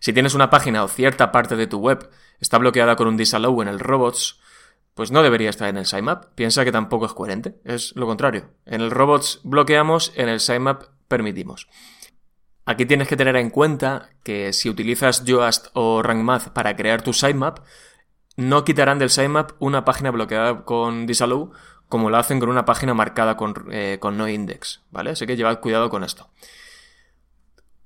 Si 0.00 0.12
tienes 0.12 0.34
una 0.34 0.50
página 0.50 0.82
o 0.82 0.88
cierta 0.88 1.30
parte 1.30 1.54
de 1.54 1.68
tu 1.68 1.78
web 1.78 2.10
está 2.40 2.58
bloqueada 2.58 2.96
con 2.96 3.06
un 3.06 3.16
disallow 3.16 3.62
en 3.62 3.68
el 3.68 3.78
robots, 3.78 4.40
pues 4.94 5.12
no 5.12 5.22
debería 5.22 5.50
estar 5.50 5.68
en 5.68 5.76
el 5.76 5.86
sitemap. 5.86 6.34
Piensa 6.34 6.64
que 6.64 6.72
tampoco 6.72 7.06
es 7.06 7.12
coherente, 7.12 7.60
es 7.64 7.94
lo 7.94 8.06
contrario. 8.06 8.50
En 8.66 8.80
el 8.80 8.90
robots 8.90 9.38
bloqueamos, 9.44 10.12
en 10.16 10.28
el 10.28 10.40
sitemap 10.40 10.82
permitimos. 11.06 11.68
Aquí 12.64 12.86
tienes 12.86 13.08
que 13.08 13.16
tener 13.16 13.36
en 13.36 13.50
cuenta 13.50 14.10
que 14.22 14.52
si 14.52 14.70
utilizas 14.70 15.24
Yoast 15.24 15.68
o 15.72 16.02
RankMath 16.02 16.50
para 16.50 16.76
crear 16.76 17.02
tu 17.02 17.12
sitemap, 17.12 17.58
no 18.36 18.64
quitarán 18.64 18.98
del 18.98 19.10
sitemap 19.10 19.52
una 19.58 19.84
página 19.84 20.10
bloqueada 20.10 20.64
con 20.64 21.06
disallow 21.06 21.52
como 21.92 22.08
lo 22.08 22.16
hacen 22.16 22.40
con 22.40 22.48
una 22.48 22.64
página 22.64 22.94
marcada 22.94 23.36
con, 23.36 23.54
eh, 23.70 23.98
con 24.00 24.16
no 24.16 24.26
index, 24.26 24.80
¿vale? 24.90 25.10
Así 25.10 25.26
que 25.26 25.36
llevad 25.36 25.60
cuidado 25.60 25.90
con 25.90 26.04
esto. 26.04 26.30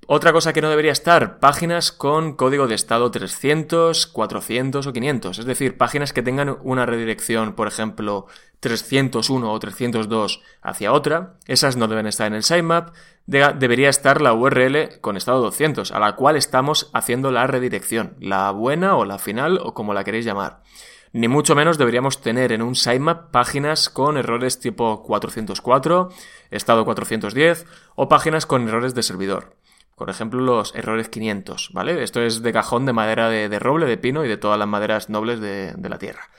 Otra 0.09 0.31
cosa 0.31 0.53
que 0.53 0.61
no 0.61 0.69
debería 0.69 0.93
estar, 0.93 1.37
páginas 1.39 1.91
con 1.91 2.37
código 2.37 2.69
de 2.69 2.75
estado 2.75 3.11
300, 3.11 4.07
400 4.07 4.87
o 4.87 4.93
500, 4.93 5.39
es 5.39 5.45
decir, 5.45 5.77
páginas 5.77 6.13
que 6.13 6.21
tengan 6.21 6.59
una 6.63 6.85
redirección, 6.85 7.55
por 7.55 7.67
ejemplo, 7.67 8.25
301 8.61 9.51
o 9.51 9.59
302 9.59 10.41
hacia 10.61 10.93
otra, 10.93 11.33
esas 11.45 11.75
no 11.75 11.89
deben 11.89 12.07
estar 12.07 12.25
en 12.27 12.35
el 12.35 12.43
sitemap, 12.43 12.95
debería 13.25 13.89
estar 13.89 14.21
la 14.21 14.33
URL 14.33 15.01
con 15.01 15.17
estado 15.17 15.41
200, 15.41 15.91
a 15.91 15.99
la 15.99 16.15
cual 16.15 16.37
estamos 16.37 16.89
haciendo 16.93 17.29
la 17.29 17.45
redirección, 17.45 18.15
la 18.21 18.51
buena 18.51 18.95
o 18.95 19.03
la 19.03 19.19
final 19.19 19.59
o 19.61 19.73
como 19.73 19.93
la 19.93 20.05
queréis 20.05 20.23
llamar. 20.23 20.61
Ni 21.11 21.27
mucho 21.27 21.53
menos 21.53 21.77
deberíamos 21.77 22.21
tener 22.21 22.53
en 22.53 22.61
un 22.61 22.75
sitemap 22.75 23.29
páginas 23.31 23.89
con 23.89 24.15
errores 24.15 24.61
tipo 24.61 25.03
404, 25.03 26.09
estado 26.49 26.85
410 26.85 27.65
o 27.95 28.07
páginas 28.07 28.45
con 28.45 28.69
errores 28.69 28.95
de 28.95 29.03
servidor. 29.03 29.57
Por 29.97 30.11
ejemplo, 30.11 30.39
los 30.41 30.75
errores 30.75 31.09
500, 31.09 31.71
¿vale? 31.73 32.03
Esto 32.03 32.21
es 32.21 32.43
de 32.43 32.53
cajón 32.53 32.85
de 32.85 32.93
madera 32.93 33.29
de, 33.29 33.57
roble, 33.57 33.87
de 33.87 33.97
pino 33.97 34.23
y 34.23 34.27
de 34.27 34.37
todas 34.37 34.59
las 34.59 34.67
maderas 34.67 35.09
nobles 35.09 35.39
de, 35.39 35.73
de 35.75 35.89
la 35.89 35.97
tierra. 35.97 36.29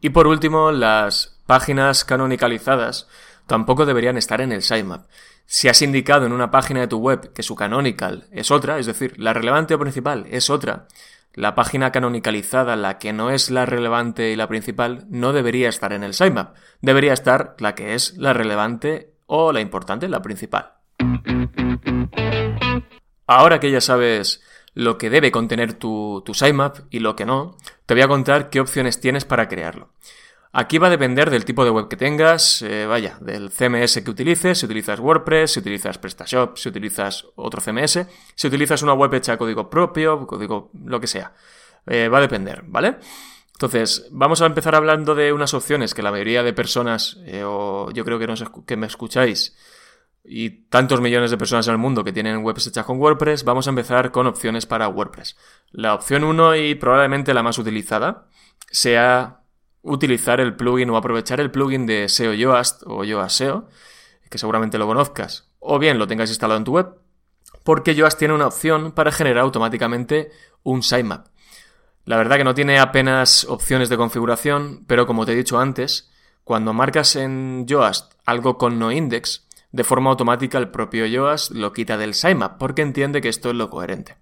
Y 0.00 0.10
por 0.10 0.26
último, 0.26 0.72
las 0.72 1.38
páginas 1.46 2.04
canonicalizadas 2.04 3.06
tampoco 3.46 3.86
deberían 3.86 4.16
estar 4.16 4.40
en 4.40 4.50
el 4.50 4.62
sitemap. 4.62 5.06
Si 5.46 5.68
has 5.68 5.80
indicado 5.80 6.26
en 6.26 6.32
una 6.32 6.50
página 6.50 6.80
de 6.80 6.88
tu 6.88 6.98
web 6.98 7.32
que 7.32 7.44
su 7.44 7.54
canonical 7.54 8.26
es 8.32 8.50
otra, 8.50 8.80
es 8.80 8.86
decir, 8.86 9.14
la 9.16 9.32
relevante 9.32 9.74
o 9.74 9.78
principal 9.78 10.26
es 10.28 10.50
otra, 10.50 10.88
la 11.34 11.54
página 11.54 11.92
canonicalizada, 11.92 12.74
la 12.74 12.98
que 12.98 13.12
no 13.12 13.30
es 13.30 13.48
la 13.48 13.64
relevante 13.64 14.32
y 14.32 14.36
la 14.36 14.48
principal, 14.48 15.06
no 15.08 15.32
debería 15.32 15.68
estar 15.68 15.92
en 15.92 16.02
el 16.02 16.14
sitemap. 16.14 16.56
Debería 16.80 17.12
estar 17.12 17.54
la 17.60 17.76
que 17.76 17.94
es 17.94 18.16
la 18.16 18.32
relevante 18.32 19.12
o 19.26 19.52
la 19.52 19.60
importante, 19.60 20.08
la 20.08 20.20
principal. 20.20 20.72
Ahora 23.26 23.60
que 23.60 23.70
ya 23.70 23.80
sabes 23.80 24.42
lo 24.74 24.98
que 24.98 25.10
debe 25.10 25.32
contener 25.32 25.72
tu, 25.72 26.22
sitemap 26.32 26.78
y 26.90 27.00
lo 27.00 27.16
que 27.16 27.24
no, 27.24 27.56
te 27.86 27.94
voy 27.94 28.02
a 28.02 28.08
contar 28.08 28.50
qué 28.50 28.60
opciones 28.60 29.00
tienes 29.00 29.24
para 29.24 29.48
crearlo. 29.48 29.90
Aquí 30.52 30.78
va 30.78 30.86
a 30.86 30.90
depender 30.90 31.30
del 31.30 31.44
tipo 31.44 31.64
de 31.64 31.70
web 31.70 31.88
que 31.88 31.96
tengas, 31.96 32.62
eh, 32.62 32.86
vaya, 32.86 33.18
del 33.20 33.50
CMS 33.50 34.02
que 34.02 34.10
utilices, 34.10 34.58
si 34.58 34.64
utilizas 34.64 35.00
WordPress, 35.00 35.52
si 35.52 35.60
utilizas 35.60 35.98
PrestaShop, 35.98 36.56
si 36.56 36.68
utilizas 36.68 37.26
otro 37.36 37.60
CMS, 37.60 38.06
si 38.34 38.46
utilizas 38.46 38.82
una 38.82 38.94
web 38.94 39.12
hecha 39.14 39.36
código 39.36 39.68
propio, 39.68 40.26
código 40.26 40.70
lo 40.84 41.00
que 41.00 41.06
sea. 41.06 41.34
Eh, 41.86 42.08
va 42.08 42.18
a 42.18 42.22
depender, 42.22 42.62
¿vale? 42.66 42.96
Entonces, 43.52 44.08
vamos 44.10 44.42
a 44.42 44.46
empezar 44.46 44.74
hablando 44.74 45.14
de 45.14 45.32
unas 45.32 45.54
opciones 45.54 45.94
que 45.94 46.02
la 46.02 46.10
mayoría 46.10 46.42
de 46.42 46.52
personas, 46.52 47.18
eh, 47.24 47.42
o 47.44 47.90
yo 47.90 48.04
creo 48.04 48.18
que, 48.18 48.26
que 48.66 48.76
me 48.76 48.86
escucháis, 48.86 49.56
y 50.28 50.50
tantos 50.68 51.00
millones 51.00 51.30
de 51.30 51.38
personas 51.38 51.66
en 51.68 51.72
el 51.72 51.78
mundo 51.78 52.02
que 52.02 52.12
tienen 52.12 52.44
webs 52.44 52.66
hechas 52.66 52.84
con 52.84 52.98
WordPress, 52.98 53.44
vamos 53.44 53.66
a 53.66 53.70
empezar 53.70 54.10
con 54.10 54.26
opciones 54.26 54.66
para 54.66 54.88
WordPress. 54.88 55.36
La 55.70 55.94
opción 55.94 56.24
1 56.24 56.56
y 56.56 56.74
probablemente 56.74 57.32
la 57.32 57.42
más 57.42 57.58
utilizada 57.58 58.26
sea 58.70 59.42
utilizar 59.82 60.40
el 60.40 60.56
plugin 60.56 60.90
o 60.90 60.96
aprovechar 60.96 61.40
el 61.40 61.50
plugin 61.50 61.86
de 61.86 62.08
SEO 62.08 62.32
Yoast 62.34 62.82
o 62.86 63.04
Yoast 63.04 63.36
SEO, 63.36 63.68
que 64.28 64.38
seguramente 64.38 64.78
lo 64.78 64.86
conozcas, 64.86 65.48
o 65.60 65.78
bien 65.78 65.98
lo 65.98 66.08
tengas 66.08 66.28
instalado 66.28 66.58
en 66.58 66.64
tu 66.64 66.72
web, 66.72 66.98
porque 67.62 67.94
Yoast 67.94 68.18
tiene 68.18 68.34
una 68.34 68.48
opción 68.48 68.92
para 68.92 69.12
generar 69.12 69.44
automáticamente 69.44 70.30
un 70.64 70.82
sitemap. 70.82 71.28
La 72.04 72.16
verdad 72.16 72.36
que 72.36 72.44
no 72.44 72.54
tiene 72.54 72.78
apenas 72.78 73.44
opciones 73.44 73.88
de 73.88 73.96
configuración, 73.96 74.84
pero 74.86 75.06
como 75.06 75.24
te 75.24 75.32
he 75.32 75.36
dicho 75.36 75.58
antes, 75.58 76.10
cuando 76.44 76.72
marcas 76.72 77.16
en 77.16 77.66
Yoast 77.66 78.12
algo 78.24 78.58
con 78.58 78.78
no 78.78 78.92
index, 78.92 79.45
de 79.76 79.84
forma 79.84 80.08
automática 80.10 80.56
el 80.56 80.70
propio 80.70 81.04
Yoast 81.04 81.50
lo 81.50 81.74
quita 81.74 81.98
del 81.98 82.14
sitemap 82.14 82.58
porque 82.58 82.80
entiende 82.80 83.20
que 83.20 83.28
esto 83.28 83.50
es 83.50 83.56
lo 83.56 83.68
coherente. 83.68 84.16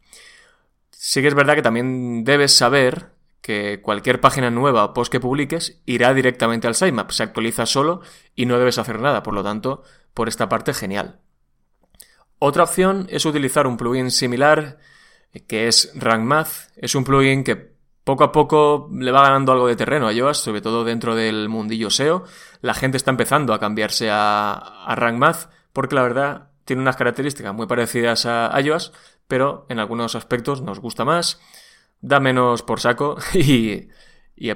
Sí 0.90 1.22
que 1.22 1.28
es 1.28 1.34
verdad 1.34 1.54
que 1.54 1.62
también 1.62 2.24
debes 2.24 2.52
saber 2.52 3.12
que 3.40 3.80
cualquier 3.80 4.20
página 4.20 4.50
nueva 4.50 4.84
o 4.84 4.94
post 4.94 5.12
que 5.12 5.20
publiques 5.20 5.80
irá 5.86 6.12
directamente 6.12 6.66
al 6.66 6.74
sitemap, 6.74 7.10
se 7.12 7.22
actualiza 7.22 7.66
solo 7.66 8.00
y 8.34 8.46
no 8.46 8.58
debes 8.58 8.78
hacer 8.78 8.98
nada, 8.98 9.22
por 9.22 9.34
lo 9.34 9.44
tanto, 9.44 9.84
por 10.12 10.28
esta 10.28 10.48
parte 10.48 10.74
genial. 10.74 11.20
Otra 12.40 12.64
opción 12.64 13.06
es 13.10 13.24
utilizar 13.24 13.68
un 13.68 13.76
plugin 13.76 14.10
similar 14.10 14.78
que 15.46 15.68
es 15.68 15.92
RankMath. 15.94 16.72
Es 16.76 16.94
un 16.96 17.04
plugin 17.04 17.44
que 17.44 17.73
poco 18.04 18.22
a 18.24 18.32
poco 18.32 18.88
le 18.92 19.10
va 19.10 19.22
ganando 19.22 19.52
algo 19.52 19.66
de 19.66 19.76
terreno 19.76 20.06
a 20.06 20.12
Yoast, 20.12 20.44
sobre 20.44 20.60
todo 20.60 20.84
dentro 20.84 21.14
del 21.14 21.48
mundillo 21.48 21.90
SEO. 21.90 22.24
La 22.60 22.74
gente 22.74 22.98
está 22.98 23.10
empezando 23.10 23.54
a 23.54 23.58
cambiarse 23.58 24.10
a, 24.10 24.52
a 24.52 25.34
porque 25.72 25.94
la 25.94 26.02
verdad 26.02 26.50
tiene 26.66 26.82
unas 26.82 26.96
características 26.96 27.54
muy 27.54 27.66
parecidas 27.66 28.26
a, 28.26 28.60
Yoast, 28.60 28.94
pero 29.26 29.66
en 29.70 29.78
algunos 29.78 30.14
aspectos 30.14 30.60
nos 30.60 30.80
gusta 30.80 31.04
más, 31.04 31.40
da 32.00 32.20
menos 32.20 32.62
por 32.62 32.80
saco 32.80 33.16
y, 33.34 33.88
y 34.36 34.52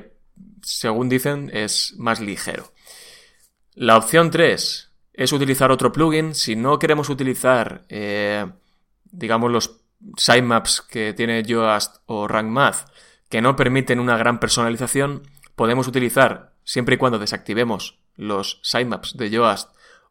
según 0.62 1.09
dicen 1.09 1.50
es 1.52 1.95
más 1.97 2.21
ligero. 2.21 2.73
La 3.75 3.97
opción 3.97 4.31
3 4.31 4.93
es 5.14 5.33
utilizar 5.33 5.71
otro 5.71 5.90
plugin. 5.90 6.35
Si 6.35 6.55
no 6.55 6.78
queremos 6.78 7.09
utilizar, 7.09 7.85
eh, 7.88 8.45
digamos, 9.05 9.50
los 9.50 9.81
sitemaps 10.17 10.83
que 10.83 11.14
tiene 11.14 11.43
Yoast 11.43 11.97
o 12.07 12.28
RankMath 12.28 12.88
que 13.28 13.42
no 13.42 13.56
permiten 13.56 14.00
una 14.00 14.16
gran 14.16 14.40
personalización, 14.40 15.23
podemos 15.56 15.88
utilizar, 15.88 16.54
siempre 16.64 16.94
y 16.94 16.99
cuando 16.99 17.18
desactivemos 17.18 17.99
los 18.16 18.61
sitemaps 18.62 19.16
de 19.16 19.30
Yoast 19.30 19.70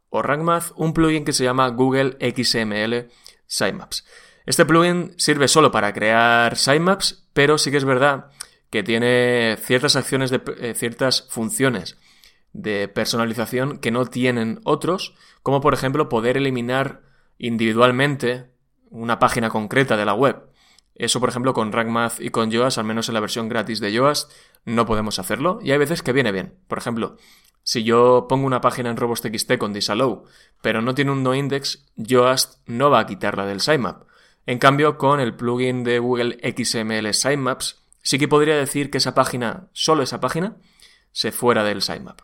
o 0.10 0.22
RankMath, 0.22 0.72
un 0.76 0.94
plugin 0.94 1.26
que 1.26 1.34
se 1.34 1.44
llama 1.44 1.68
Google 1.70 2.18
XML 2.20 3.10
Sitemaps. 3.46 4.06
Este 4.46 4.66
plugin 4.66 5.14
sirve 5.18 5.48
solo 5.48 5.72
para 5.72 5.94
crear 5.94 6.56
sitemaps, 6.56 7.28
pero 7.34 7.58
sí 7.58 7.72
que 7.72 7.78
es 7.78 7.86
verdad 7.86 8.32
que 8.70 8.84
tiene 8.84 9.58
ciertas 9.62 9.96
acciones 9.96 10.30
de 10.30 10.42
eh, 10.60 10.74
ciertas 10.74 11.28
funciones 11.30 11.98
de 12.54 12.88
personalización 12.88 13.78
que 13.80 13.92
no 13.92 14.06
tienen 14.06 14.60
otros, 14.64 15.16
como 15.44 15.62
por 15.62 15.74
ejemplo 15.74 16.10
poder 16.10 16.38
eliminar 16.38 17.02
individualmente 17.38 18.50
una 18.90 19.20
página 19.20 19.50
concreta 19.50 19.98
de 19.98 20.06
la 20.06 20.14
web. 20.14 20.47
Eso, 20.98 21.20
por 21.20 21.30
ejemplo, 21.30 21.54
con 21.54 21.72
RankMath 21.72 22.20
y 22.20 22.32
con 22.32 22.50
Yoast, 22.50 22.80
al 22.80 22.86
menos 22.86 23.08
en 23.08 23.14
la 23.14 23.20
versión 23.20 23.50
gratis 23.50 23.80
de 23.80 23.92
Yoast, 23.92 24.32
no 24.66 24.88
podemos 24.88 25.20
hacerlo. 25.20 25.60
Y 25.62 25.72
hay 25.72 25.78
veces 25.78 26.02
que 26.02 26.12
viene 26.12 26.32
bien. 26.32 26.56
Por 26.68 26.80
ejemplo, 26.80 27.18
si 27.62 27.84
yo 27.84 28.26
pongo 28.28 28.48
una 28.48 28.62
página 28.62 28.90
en 28.90 28.98
robots.txt 28.98 29.58
con 29.58 29.74
disallow, 29.74 30.24
pero 30.62 30.82
no 30.82 30.96
tiene 30.96 31.12
un 31.12 31.22
noindex, 31.22 31.86
Yoast 31.96 32.60
no 32.66 32.90
va 32.90 33.00
a 33.00 33.06
quitarla 33.06 33.46
del 33.46 33.62
sitemap. 33.62 34.08
En 34.48 34.58
cambio, 34.58 34.98
con 34.98 35.20
el 35.20 35.36
plugin 35.36 35.84
de 35.84 36.00
Google 36.00 36.38
XML 36.42 37.14
Sitemaps, 37.14 37.84
sí 38.02 38.18
que 38.18 38.28
podría 38.28 38.56
decir 38.56 38.90
que 38.90 38.98
esa 38.98 39.14
página, 39.14 39.68
solo 39.74 40.02
esa 40.02 40.20
página, 40.20 40.56
se 41.12 41.32
fuera 41.32 41.64
del 41.64 41.84
sitemap. 41.84 42.22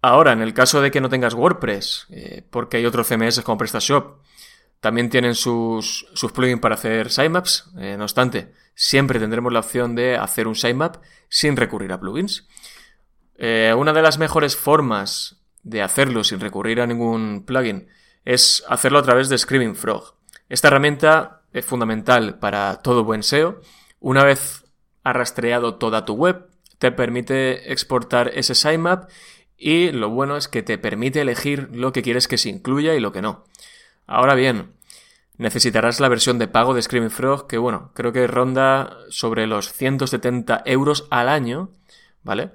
Ahora, 0.00 0.32
en 0.32 0.40
el 0.40 0.54
caso 0.54 0.80
de 0.80 0.90
que 0.90 1.00
no 1.00 1.08
tengas 1.08 1.34
WordPress, 1.34 2.06
eh, 2.10 2.46
porque 2.48 2.76
hay 2.76 2.86
otros 2.86 3.08
CMS 3.08 3.42
como 3.42 3.58
PrestaShop, 3.58 4.20
también 4.80 5.10
tienen 5.10 5.34
sus, 5.34 6.06
plugins 6.34 6.60
para 6.60 6.74
hacer 6.74 7.10
sitemaps. 7.10 7.70
Eh, 7.78 7.96
no 7.96 8.04
obstante, 8.04 8.52
siempre 8.74 9.18
tendremos 9.18 9.52
la 9.52 9.60
opción 9.60 9.94
de 9.94 10.16
hacer 10.16 10.46
un 10.46 10.54
sitemap 10.54 10.96
sin 11.28 11.56
recurrir 11.56 11.92
a 11.92 12.00
plugins. 12.00 12.46
Eh, 13.36 13.74
una 13.76 13.92
de 13.92 14.02
las 14.02 14.18
mejores 14.18 14.56
formas 14.56 15.36
de 15.62 15.82
hacerlo 15.82 16.24
sin 16.24 16.40
recurrir 16.40 16.80
a 16.80 16.86
ningún 16.86 17.44
plugin 17.44 17.88
es 18.24 18.64
hacerlo 18.68 18.98
a 18.98 19.02
través 19.02 19.28
de 19.28 19.38
Screaming 19.38 19.76
Frog. 19.76 20.14
Esta 20.48 20.68
herramienta 20.68 21.42
es 21.52 21.64
fundamental 21.64 22.38
para 22.38 22.80
todo 22.82 23.04
buen 23.04 23.22
SEO. 23.22 23.60
Una 24.00 24.24
vez 24.24 24.64
ha 25.02 25.12
rastreado 25.12 25.76
toda 25.76 26.04
tu 26.04 26.14
web, 26.14 26.46
te 26.78 26.92
permite 26.92 27.72
exportar 27.72 28.30
ese 28.34 28.54
sitemap 28.54 29.08
y 29.56 29.90
lo 29.90 30.10
bueno 30.10 30.36
es 30.36 30.46
que 30.46 30.62
te 30.62 30.78
permite 30.78 31.20
elegir 31.20 31.68
lo 31.72 31.92
que 31.92 32.02
quieres 32.02 32.28
que 32.28 32.38
se 32.38 32.48
incluya 32.48 32.94
y 32.94 33.00
lo 33.00 33.12
que 33.12 33.22
no. 33.22 33.44
Ahora 34.08 34.34
bien, 34.34 34.72
necesitarás 35.36 36.00
la 36.00 36.08
versión 36.08 36.38
de 36.38 36.48
pago 36.48 36.72
de 36.72 36.80
Screaming 36.80 37.10
Frog, 37.10 37.46
que 37.46 37.58
bueno, 37.58 37.92
creo 37.94 38.10
que 38.10 38.26
ronda 38.26 38.96
sobre 39.10 39.46
los 39.46 39.70
170 39.72 40.62
euros 40.64 41.06
al 41.10 41.28
año, 41.28 41.72
¿vale? 42.22 42.52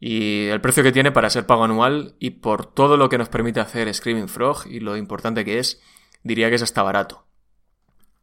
Y 0.00 0.46
el 0.46 0.62
precio 0.62 0.82
que 0.82 0.92
tiene 0.92 1.12
para 1.12 1.28
ser 1.28 1.44
pago 1.46 1.64
anual 1.64 2.14
y 2.18 2.30
por 2.30 2.64
todo 2.64 2.96
lo 2.96 3.10
que 3.10 3.18
nos 3.18 3.28
permite 3.28 3.60
hacer 3.60 3.92
Screaming 3.92 4.28
Frog 4.28 4.66
y 4.66 4.80
lo 4.80 4.96
importante 4.96 5.44
que 5.44 5.58
es, 5.58 5.82
diría 6.22 6.48
que 6.48 6.54
es 6.56 6.62
hasta 6.62 6.82
barato. 6.82 7.26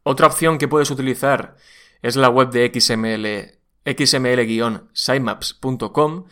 Otra 0.02 0.26
opción 0.26 0.58
que 0.58 0.66
puedes 0.66 0.90
utilizar 0.90 1.54
es 2.02 2.16
la 2.16 2.30
web 2.30 2.50
de 2.50 2.68
XML, 2.74 3.60
xml-sitemaps.com, 3.84 6.24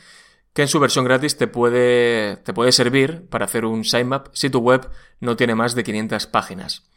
que 0.52 0.62
en 0.62 0.68
su 0.68 0.80
versión 0.80 1.04
gratis 1.04 1.36
te 1.36 1.46
puede, 1.46 2.36
te 2.38 2.52
puede 2.52 2.72
servir 2.72 3.28
para 3.28 3.44
hacer 3.44 3.64
un 3.64 3.84
sitemap 3.84 4.28
si 4.32 4.50
tu 4.50 4.58
web 4.60 4.90
no 5.20 5.36
tiene 5.36 5.54
más 5.54 5.74
de 5.74 5.84
500 5.84 6.26
páginas. 6.26 6.90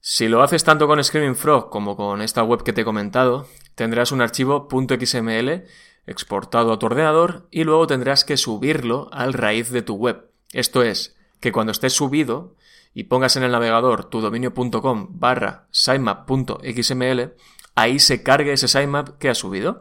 Si 0.00 0.28
lo 0.28 0.42
haces 0.42 0.64
tanto 0.64 0.86
con 0.86 1.02
Screaming 1.02 1.36
Frog 1.36 1.70
como 1.70 1.96
con 1.96 2.22
esta 2.22 2.42
web 2.42 2.62
que 2.62 2.72
te 2.72 2.82
he 2.82 2.84
comentado, 2.84 3.46
tendrás 3.74 4.12
un 4.12 4.20
archivo 4.20 4.68
.xml 4.70 5.64
exportado 6.06 6.72
a 6.72 6.78
tu 6.78 6.86
ordenador 6.86 7.46
y 7.50 7.64
luego 7.64 7.86
tendrás 7.86 8.24
que 8.24 8.36
subirlo 8.36 9.08
al 9.12 9.34
raíz 9.34 9.70
de 9.70 9.82
tu 9.82 9.96
web. 9.96 10.30
Esto 10.52 10.82
es, 10.82 11.16
que 11.40 11.52
cuando 11.52 11.72
estés 11.72 11.92
subido 11.92 12.56
y 12.94 13.04
pongas 13.04 13.36
en 13.36 13.42
el 13.42 13.52
navegador 13.52 14.04
tu 14.06 14.20
dominio.com 14.20 15.08
barra 15.10 15.66
sitemap.xml, 15.70 17.34
ahí 17.74 17.98
se 17.98 18.22
cargue 18.22 18.52
ese 18.52 18.68
sitemap 18.68 19.18
que 19.18 19.28
has 19.28 19.38
subido. 19.38 19.80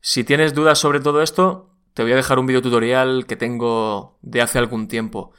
Si 0.00 0.24
tienes 0.24 0.54
dudas 0.54 0.78
sobre 0.78 1.00
todo 1.00 1.20
esto, 1.20 1.67
te 1.98 2.04
voy 2.04 2.12
a 2.12 2.16
dejar 2.16 2.38
un 2.38 2.46
video 2.46 2.62
tutorial 2.62 3.26
que 3.26 3.34
tengo 3.34 4.16
de 4.22 4.40
hace 4.40 4.60
algún 4.60 4.86
tiempo 4.86 5.32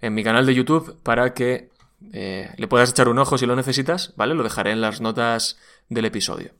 en 0.00 0.14
mi 0.14 0.22
canal 0.22 0.46
de 0.46 0.54
YouTube 0.54 0.96
para 1.02 1.34
que 1.34 1.70
eh, 2.12 2.52
le 2.56 2.68
puedas 2.68 2.90
echar 2.90 3.08
un 3.08 3.18
ojo 3.18 3.36
si 3.36 3.46
lo 3.46 3.56
necesitas, 3.56 4.14
¿vale? 4.16 4.36
Lo 4.36 4.44
dejaré 4.44 4.70
en 4.70 4.80
las 4.80 5.00
notas 5.00 5.58
del 5.88 6.04
episodio. 6.04 6.52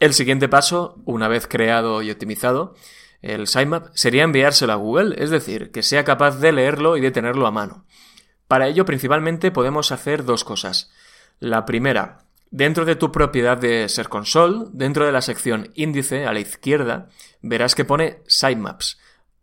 El 0.00 0.14
siguiente 0.14 0.48
paso, 0.48 0.98
una 1.04 1.28
vez 1.28 1.46
creado 1.46 2.00
y 2.00 2.10
optimizado, 2.10 2.74
el 3.20 3.46
sitemap 3.46 3.88
sería 3.92 4.24
enviárselo 4.24 4.72
a 4.72 4.76
Google, 4.76 5.22
es 5.22 5.28
decir, 5.28 5.70
que 5.72 5.82
sea 5.82 6.04
capaz 6.04 6.38
de 6.38 6.52
leerlo 6.52 6.96
y 6.96 7.02
de 7.02 7.10
tenerlo 7.10 7.46
a 7.46 7.50
mano. 7.50 7.84
Para 8.48 8.66
ello, 8.66 8.86
principalmente, 8.86 9.50
podemos 9.50 9.92
hacer 9.92 10.24
dos 10.24 10.42
cosas. 10.42 10.90
La 11.38 11.66
primera, 11.66 12.24
Dentro 12.50 12.84
de 12.84 12.96
tu 12.96 13.10
propiedad 13.10 13.58
de 13.58 13.88
Ser 13.88 14.08
Console, 14.08 14.66
dentro 14.72 15.04
de 15.04 15.12
la 15.12 15.20
sección 15.20 15.70
índice 15.74 16.26
a 16.26 16.32
la 16.32 16.40
izquierda, 16.40 17.08
verás 17.42 17.74
que 17.74 17.84
pone 17.84 18.22
Sitemaps. 18.26 18.98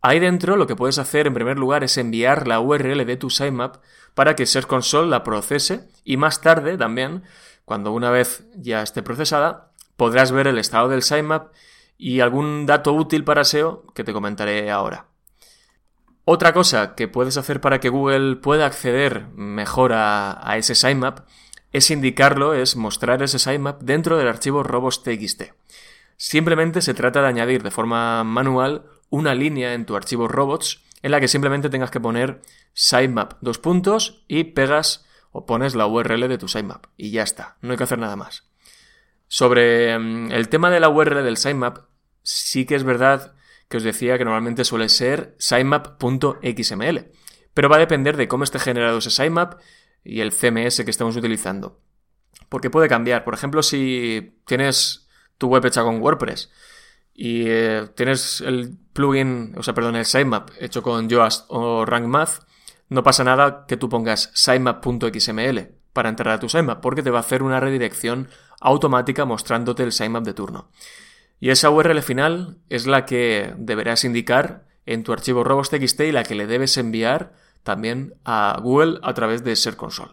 Ahí 0.06 0.20
dentro 0.20 0.56
lo 0.56 0.66
que 0.66 0.76
puedes 0.76 0.98
hacer 0.98 1.26
en 1.26 1.32
primer 1.32 1.58
lugar 1.58 1.82
es 1.82 1.96
enviar 1.96 2.46
la 2.46 2.60
URL 2.60 3.06
de 3.06 3.16
tu 3.16 3.30
sitemap 3.30 3.76
para 4.12 4.36
que 4.36 4.44
Ser 4.44 4.66
Console 4.66 5.08
la 5.08 5.24
procese 5.24 5.88
y 6.04 6.18
más 6.18 6.42
tarde 6.42 6.76
también, 6.76 7.22
cuando 7.64 7.90
una 7.90 8.10
vez 8.10 8.44
ya 8.54 8.82
esté 8.82 9.02
procesada, 9.02 9.70
podrás 9.96 10.30
ver 10.30 10.46
el 10.46 10.58
estado 10.58 10.90
del 10.90 11.02
sitemap 11.02 11.54
y 11.96 12.20
algún 12.20 12.66
dato 12.66 12.92
útil 12.92 13.24
para 13.24 13.44
SEO 13.44 13.86
que 13.94 14.04
te 14.04 14.12
comentaré 14.12 14.70
ahora. 14.70 15.06
Otra 16.26 16.52
cosa 16.52 16.94
que 16.94 17.08
puedes 17.08 17.38
hacer 17.38 17.62
para 17.62 17.80
que 17.80 17.88
Google 17.88 18.36
pueda 18.36 18.66
acceder 18.66 19.28
mejor 19.28 19.94
a, 19.94 20.38
a 20.46 20.58
ese 20.58 20.74
sitemap 20.74 21.20
es 21.74 21.90
indicarlo, 21.90 22.54
es 22.54 22.76
mostrar 22.76 23.20
ese 23.24 23.40
sitemap 23.40 23.82
dentro 23.82 24.16
del 24.16 24.28
archivo 24.28 24.62
robots.txt. 24.62 25.42
Simplemente 26.16 26.80
se 26.80 26.94
trata 26.94 27.20
de 27.20 27.26
añadir 27.26 27.64
de 27.64 27.72
forma 27.72 28.22
manual 28.22 28.84
una 29.10 29.34
línea 29.34 29.74
en 29.74 29.84
tu 29.84 29.96
archivo 29.96 30.28
robots 30.28 30.84
en 31.02 31.10
la 31.10 31.18
que 31.18 31.26
simplemente 31.26 31.70
tengas 31.70 31.90
que 31.90 31.98
poner 31.98 32.42
sitemap 32.74 33.34
dos 33.40 33.58
puntos 33.58 34.24
y 34.28 34.44
pegas 34.44 35.04
o 35.32 35.46
pones 35.46 35.74
la 35.74 35.88
URL 35.88 36.28
de 36.28 36.38
tu 36.38 36.46
sitemap 36.46 36.86
y 36.96 37.10
ya 37.10 37.24
está, 37.24 37.56
no 37.60 37.72
hay 37.72 37.76
que 37.76 37.82
hacer 37.82 37.98
nada 37.98 38.14
más. 38.14 38.44
Sobre 39.26 39.98
mm, 39.98 40.30
el 40.30 40.48
tema 40.48 40.70
de 40.70 40.78
la 40.78 40.88
URL 40.88 41.24
del 41.24 41.36
sitemap, 41.36 41.78
sí 42.22 42.66
que 42.66 42.76
es 42.76 42.84
verdad 42.84 43.34
que 43.68 43.78
os 43.78 43.82
decía 43.82 44.16
que 44.16 44.24
normalmente 44.24 44.64
suele 44.64 44.88
ser 44.88 45.34
sitemap.xml, 45.40 47.10
pero 47.52 47.68
va 47.68 47.76
a 47.76 47.80
depender 47.80 48.16
de 48.16 48.28
cómo 48.28 48.44
esté 48.44 48.60
generado 48.60 48.98
ese 48.98 49.10
sitemap 49.10 49.58
y 50.04 50.20
el 50.20 50.32
CMS 50.32 50.84
que 50.84 50.90
estamos 50.90 51.16
utilizando. 51.16 51.80
Porque 52.48 52.70
puede 52.70 52.88
cambiar. 52.88 53.24
Por 53.24 53.34
ejemplo, 53.34 53.62
si 53.62 54.38
tienes 54.46 55.08
tu 55.38 55.48
web 55.48 55.64
hecha 55.64 55.82
con 55.82 56.00
WordPress 56.00 56.50
y 57.14 57.44
eh, 57.46 57.88
tienes 57.96 58.40
el 58.40 58.76
plugin, 58.92 59.54
o 59.56 59.62
sea, 59.62 59.74
perdón, 59.74 59.96
el 59.96 60.04
sitemap 60.04 60.50
hecho 60.60 60.82
con 60.82 61.08
Yoast 61.08 61.46
o 61.48 61.84
RankMath, 61.84 62.44
no 62.88 63.02
pasa 63.02 63.24
nada 63.24 63.64
que 63.66 63.76
tú 63.76 63.88
pongas 63.88 64.30
sitemap.xml 64.34 65.68
para 65.92 66.08
entrar 66.08 66.34
a 66.34 66.40
tu 66.40 66.48
sitemap, 66.48 66.80
porque 66.80 67.02
te 67.02 67.10
va 67.10 67.18
a 67.18 67.20
hacer 67.20 67.42
una 67.42 67.60
redirección 67.60 68.28
automática 68.60 69.24
mostrándote 69.24 69.82
el 69.82 69.92
sitemap 69.92 70.24
de 70.24 70.34
turno. 70.34 70.70
Y 71.40 71.50
esa 71.50 71.70
URL 71.70 72.02
final 72.02 72.58
es 72.68 72.86
la 72.86 73.06
que 73.06 73.54
deberás 73.58 74.04
indicar 74.04 74.66
en 74.86 75.02
tu 75.02 75.12
archivo 75.12 75.44
robots.txt 75.44 76.00
y 76.00 76.12
la 76.12 76.24
que 76.24 76.34
le 76.34 76.46
debes 76.46 76.76
enviar 76.76 77.32
también 77.64 78.14
a 78.24 78.56
Google 78.62 79.00
a 79.02 79.12
través 79.14 79.42
de 79.42 79.56
Ser 79.56 79.76
Console. 79.76 80.12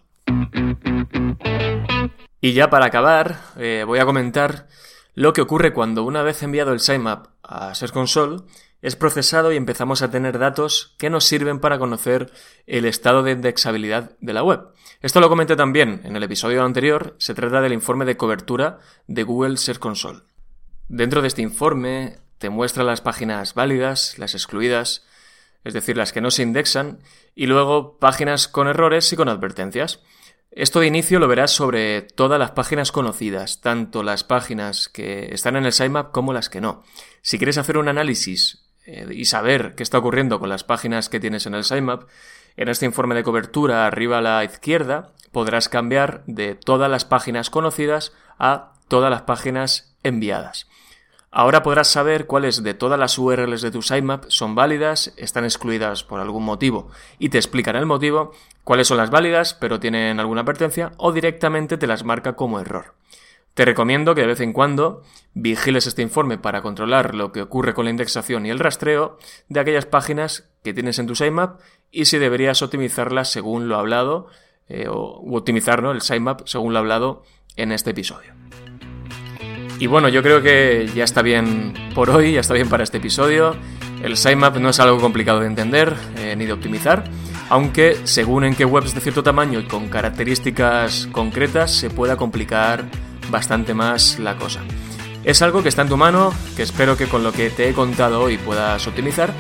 Y 2.41 2.53
ya 2.53 2.71
para 2.71 2.87
acabar, 2.87 3.39
eh, 3.57 3.83
voy 3.85 3.99
a 3.99 4.05
comentar 4.05 4.67
lo 5.13 5.33
que 5.33 5.41
ocurre 5.41 5.73
cuando 5.73 6.03
una 6.03 6.23
vez 6.23 6.41
enviado 6.41 6.73
el 6.73 6.79
sitemap 6.79 7.27
a 7.43 7.75
Ser 7.75 7.91
Console, 7.91 8.41
es 8.81 8.95
procesado 8.95 9.51
y 9.51 9.57
empezamos 9.57 10.01
a 10.01 10.09
tener 10.09 10.39
datos 10.39 10.95
que 10.97 11.11
nos 11.11 11.25
sirven 11.25 11.59
para 11.59 11.77
conocer 11.77 12.31
el 12.65 12.85
estado 12.85 13.21
de 13.21 13.33
indexabilidad 13.33 14.17
de 14.21 14.33
la 14.33 14.41
web. 14.41 14.69
Esto 15.01 15.19
lo 15.19 15.29
comenté 15.29 15.55
también 15.55 16.01
en 16.03 16.15
el 16.15 16.23
episodio 16.23 16.63
anterior, 16.63 17.15
se 17.19 17.35
trata 17.35 17.61
del 17.61 17.73
informe 17.73 18.05
de 18.05 18.17
cobertura 18.17 18.79
de 19.07 19.23
Google 19.23 19.57
Search 19.57 19.79
Console. 19.79 20.21
Dentro 20.87 21.21
de 21.21 21.27
este 21.27 21.43
informe 21.43 22.17
te 22.39 22.49
muestra 22.49 22.83
las 22.83 23.01
páginas 23.01 23.53
válidas, 23.53 24.17
las 24.17 24.33
excluidas, 24.33 25.05
es 25.63 25.73
decir, 25.73 25.97
las 25.97 26.13
que 26.13 26.21
no 26.21 26.31
se 26.31 26.43
indexan, 26.43 26.99
y 27.35 27.47
luego 27.47 27.97
páginas 27.99 28.47
con 28.47 28.67
errores 28.67 29.11
y 29.13 29.15
con 29.15 29.29
advertencias. 29.29 30.01
Esto 30.51 30.81
de 30.81 30.87
inicio 30.87 31.19
lo 31.19 31.27
verás 31.27 31.51
sobre 31.51 32.01
todas 32.01 32.37
las 32.37 32.51
páginas 32.51 32.91
conocidas, 32.91 33.61
tanto 33.61 34.03
las 34.03 34.23
páginas 34.23 34.89
que 34.89 35.33
están 35.33 35.55
en 35.55 35.65
el 35.65 35.71
sitemap 35.71 36.11
como 36.11 36.33
las 36.33 36.49
que 36.49 36.59
no. 36.59 36.83
Si 37.21 37.37
quieres 37.37 37.57
hacer 37.57 37.77
un 37.77 37.87
análisis 37.87 38.65
eh, 38.85 39.07
y 39.11 39.25
saber 39.25 39.75
qué 39.75 39.83
está 39.83 39.97
ocurriendo 39.99 40.39
con 40.39 40.49
las 40.49 40.65
páginas 40.65 41.07
que 41.07 41.21
tienes 41.21 41.45
en 41.45 41.53
el 41.53 41.63
sitemap, 41.63 42.03
en 42.57 42.67
este 42.67 42.85
informe 42.85 43.15
de 43.15 43.23
cobertura 43.23 43.87
arriba 43.87 44.17
a 44.17 44.21
la 44.21 44.43
izquierda 44.43 45.13
podrás 45.31 45.69
cambiar 45.69 46.23
de 46.25 46.55
todas 46.55 46.91
las 46.91 47.05
páginas 47.05 47.49
conocidas 47.49 48.11
a 48.37 48.73
todas 48.89 49.09
las 49.09 49.21
páginas 49.21 49.95
enviadas. 50.03 50.67
Ahora 51.33 51.63
podrás 51.63 51.87
saber 51.87 52.27
cuáles 52.27 52.61
de 52.61 52.73
todas 52.73 52.99
las 52.99 53.17
URLs 53.17 53.61
de 53.61 53.71
tu 53.71 53.81
sitemap 53.81 54.25
son 54.27 54.53
válidas, 54.53 55.13
están 55.15 55.45
excluidas 55.45 56.03
por 56.03 56.19
algún 56.19 56.43
motivo 56.43 56.89
y 57.19 57.29
te 57.29 57.37
explicará 57.37 57.79
el 57.79 57.85
motivo, 57.85 58.33
cuáles 58.65 58.89
son 58.89 58.97
las 58.97 59.11
válidas 59.11 59.53
pero 59.53 59.79
tienen 59.79 60.19
alguna 60.19 60.41
advertencia 60.41 60.91
o 60.97 61.13
directamente 61.13 61.77
te 61.77 61.87
las 61.87 62.03
marca 62.03 62.35
como 62.35 62.59
error. 62.59 62.95
Te 63.53 63.63
recomiendo 63.63 64.13
que 64.13 64.21
de 64.21 64.27
vez 64.27 64.41
en 64.41 64.51
cuando 64.51 65.03
vigiles 65.33 65.87
este 65.87 66.01
informe 66.01 66.37
para 66.37 66.61
controlar 66.61 67.15
lo 67.15 67.31
que 67.31 67.41
ocurre 67.41 67.73
con 67.73 67.85
la 67.85 67.91
indexación 67.91 68.45
y 68.45 68.49
el 68.49 68.59
rastreo 68.59 69.17
de 69.47 69.61
aquellas 69.61 69.85
páginas 69.85 70.49
que 70.65 70.73
tienes 70.73 70.99
en 70.99 71.07
tu 71.07 71.15
sitemap 71.15 71.61
y 71.91 72.05
si 72.05 72.17
deberías 72.17 72.61
optimizarlas 72.61 73.31
según 73.31 73.69
lo 73.69 73.77
hablado 73.77 74.27
eh, 74.67 74.87
o 74.89 75.23
optimizar 75.37 75.81
el 75.85 76.01
sitemap 76.01 76.41
según 76.45 76.73
lo 76.73 76.79
hablado 76.79 77.23
en 77.55 77.71
este 77.71 77.91
episodio. 77.91 78.33
Y 79.81 79.87
bueno, 79.87 80.09
yo 80.09 80.21
creo 80.21 80.43
que 80.43 80.87
ya 80.93 81.03
está 81.03 81.23
bien 81.23 81.73
por 81.95 82.11
hoy, 82.11 82.33
ya 82.33 82.41
está 82.41 82.53
bien 82.53 82.69
para 82.69 82.83
este 82.83 82.99
episodio. 82.99 83.55
El 84.03 84.15
sitemap 84.15 84.57
no 84.57 84.69
es 84.69 84.79
algo 84.79 84.99
complicado 84.99 85.39
de 85.39 85.47
entender 85.47 85.95
eh, 86.17 86.35
ni 86.37 86.45
de 86.45 86.53
optimizar, 86.53 87.03
aunque 87.49 87.97
según 88.03 88.43
en 88.43 88.53
qué 88.53 88.63
webs 88.63 88.93
de 88.93 89.01
cierto 89.01 89.23
tamaño 89.23 89.59
y 89.59 89.63
con 89.63 89.89
características 89.89 91.09
concretas 91.11 91.71
se 91.71 91.89
pueda 91.89 92.15
complicar 92.15 92.85
bastante 93.31 93.73
más 93.73 94.19
la 94.19 94.37
cosa. 94.37 94.59
Es 95.23 95.41
algo 95.41 95.63
que 95.63 95.69
está 95.69 95.81
en 95.81 95.89
tu 95.89 95.97
mano, 95.97 96.31
que 96.55 96.61
espero 96.61 96.95
que 96.95 97.07
con 97.07 97.23
lo 97.23 97.31
que 97.31 97.49
te 97.49 97.67
he 97.67 97.73
contado 97.73 98.21
hoy 98.21 98.37
puedas 98.37 98.85
optimizar 98.85 99.33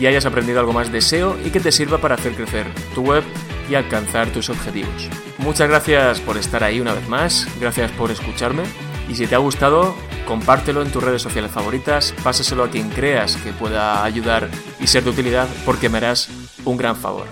y 0.00 0.06
hayas 0.06 0.26
aprendido 0.26 0.58
algo 0.58 0.72
más 0.72 0.90
de 0.90 1.02
SEO 1.02 1.36
y 1.46 1.50
que 1.50 1.60
te 1.60 1.70
sirva 1.70 1.98
para 1.98 2.16
hacer 2.16 2.32
crecer 2.32 2.66
tu 2.96 3.02
web 3.02 3.22
y 3.70 3.76
alcanzar 3.76 4.26
tus 4.30 4.50
objetivos. 4.50 5.08
Muchas 5.38 5.68
gracias 5.68 6.18
por 6.18 6.36
estar 6.36 6.64
ahí 6.64 6.80
una 6.80 6.94
vez 6.94 7.08
más, 7.08 7.46
gracias 7.60 7.92
por 7.92 8.10
escucharme 8.10 8.64
y 9.08 9.14
si 9.14 9.26
te 9.26 9.34
ha 9.34 9.38
gustado, 9.38 9.94
compártelo 10.26 10.82
en 10.82 10.90
tus 10.90 11.02
redes 11.02 11.22
sociales 11.22 11.50
favoritas, 11.50 12.14
pásaselo 12.22 12.64
a 12.64 12.70
quien 12.70 12.90
creas 12.90 13.36
que 13.36 13.52
pueda 13.52 14.04
ayudar 14.04 14.48
y 14.80 14.86
ser 14.86 15.04
de 15.04 15.10
utilidad 15.10 15.48
porque 15.64 15.88
me 15.88 15.98
harás 15.98 16.28
un 16.64 16.76
gran 16.76 16.96
favor. 16.96 17.26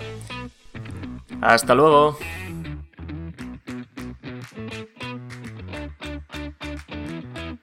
Hasta 1.40 1.74
luego. 1.74 2.18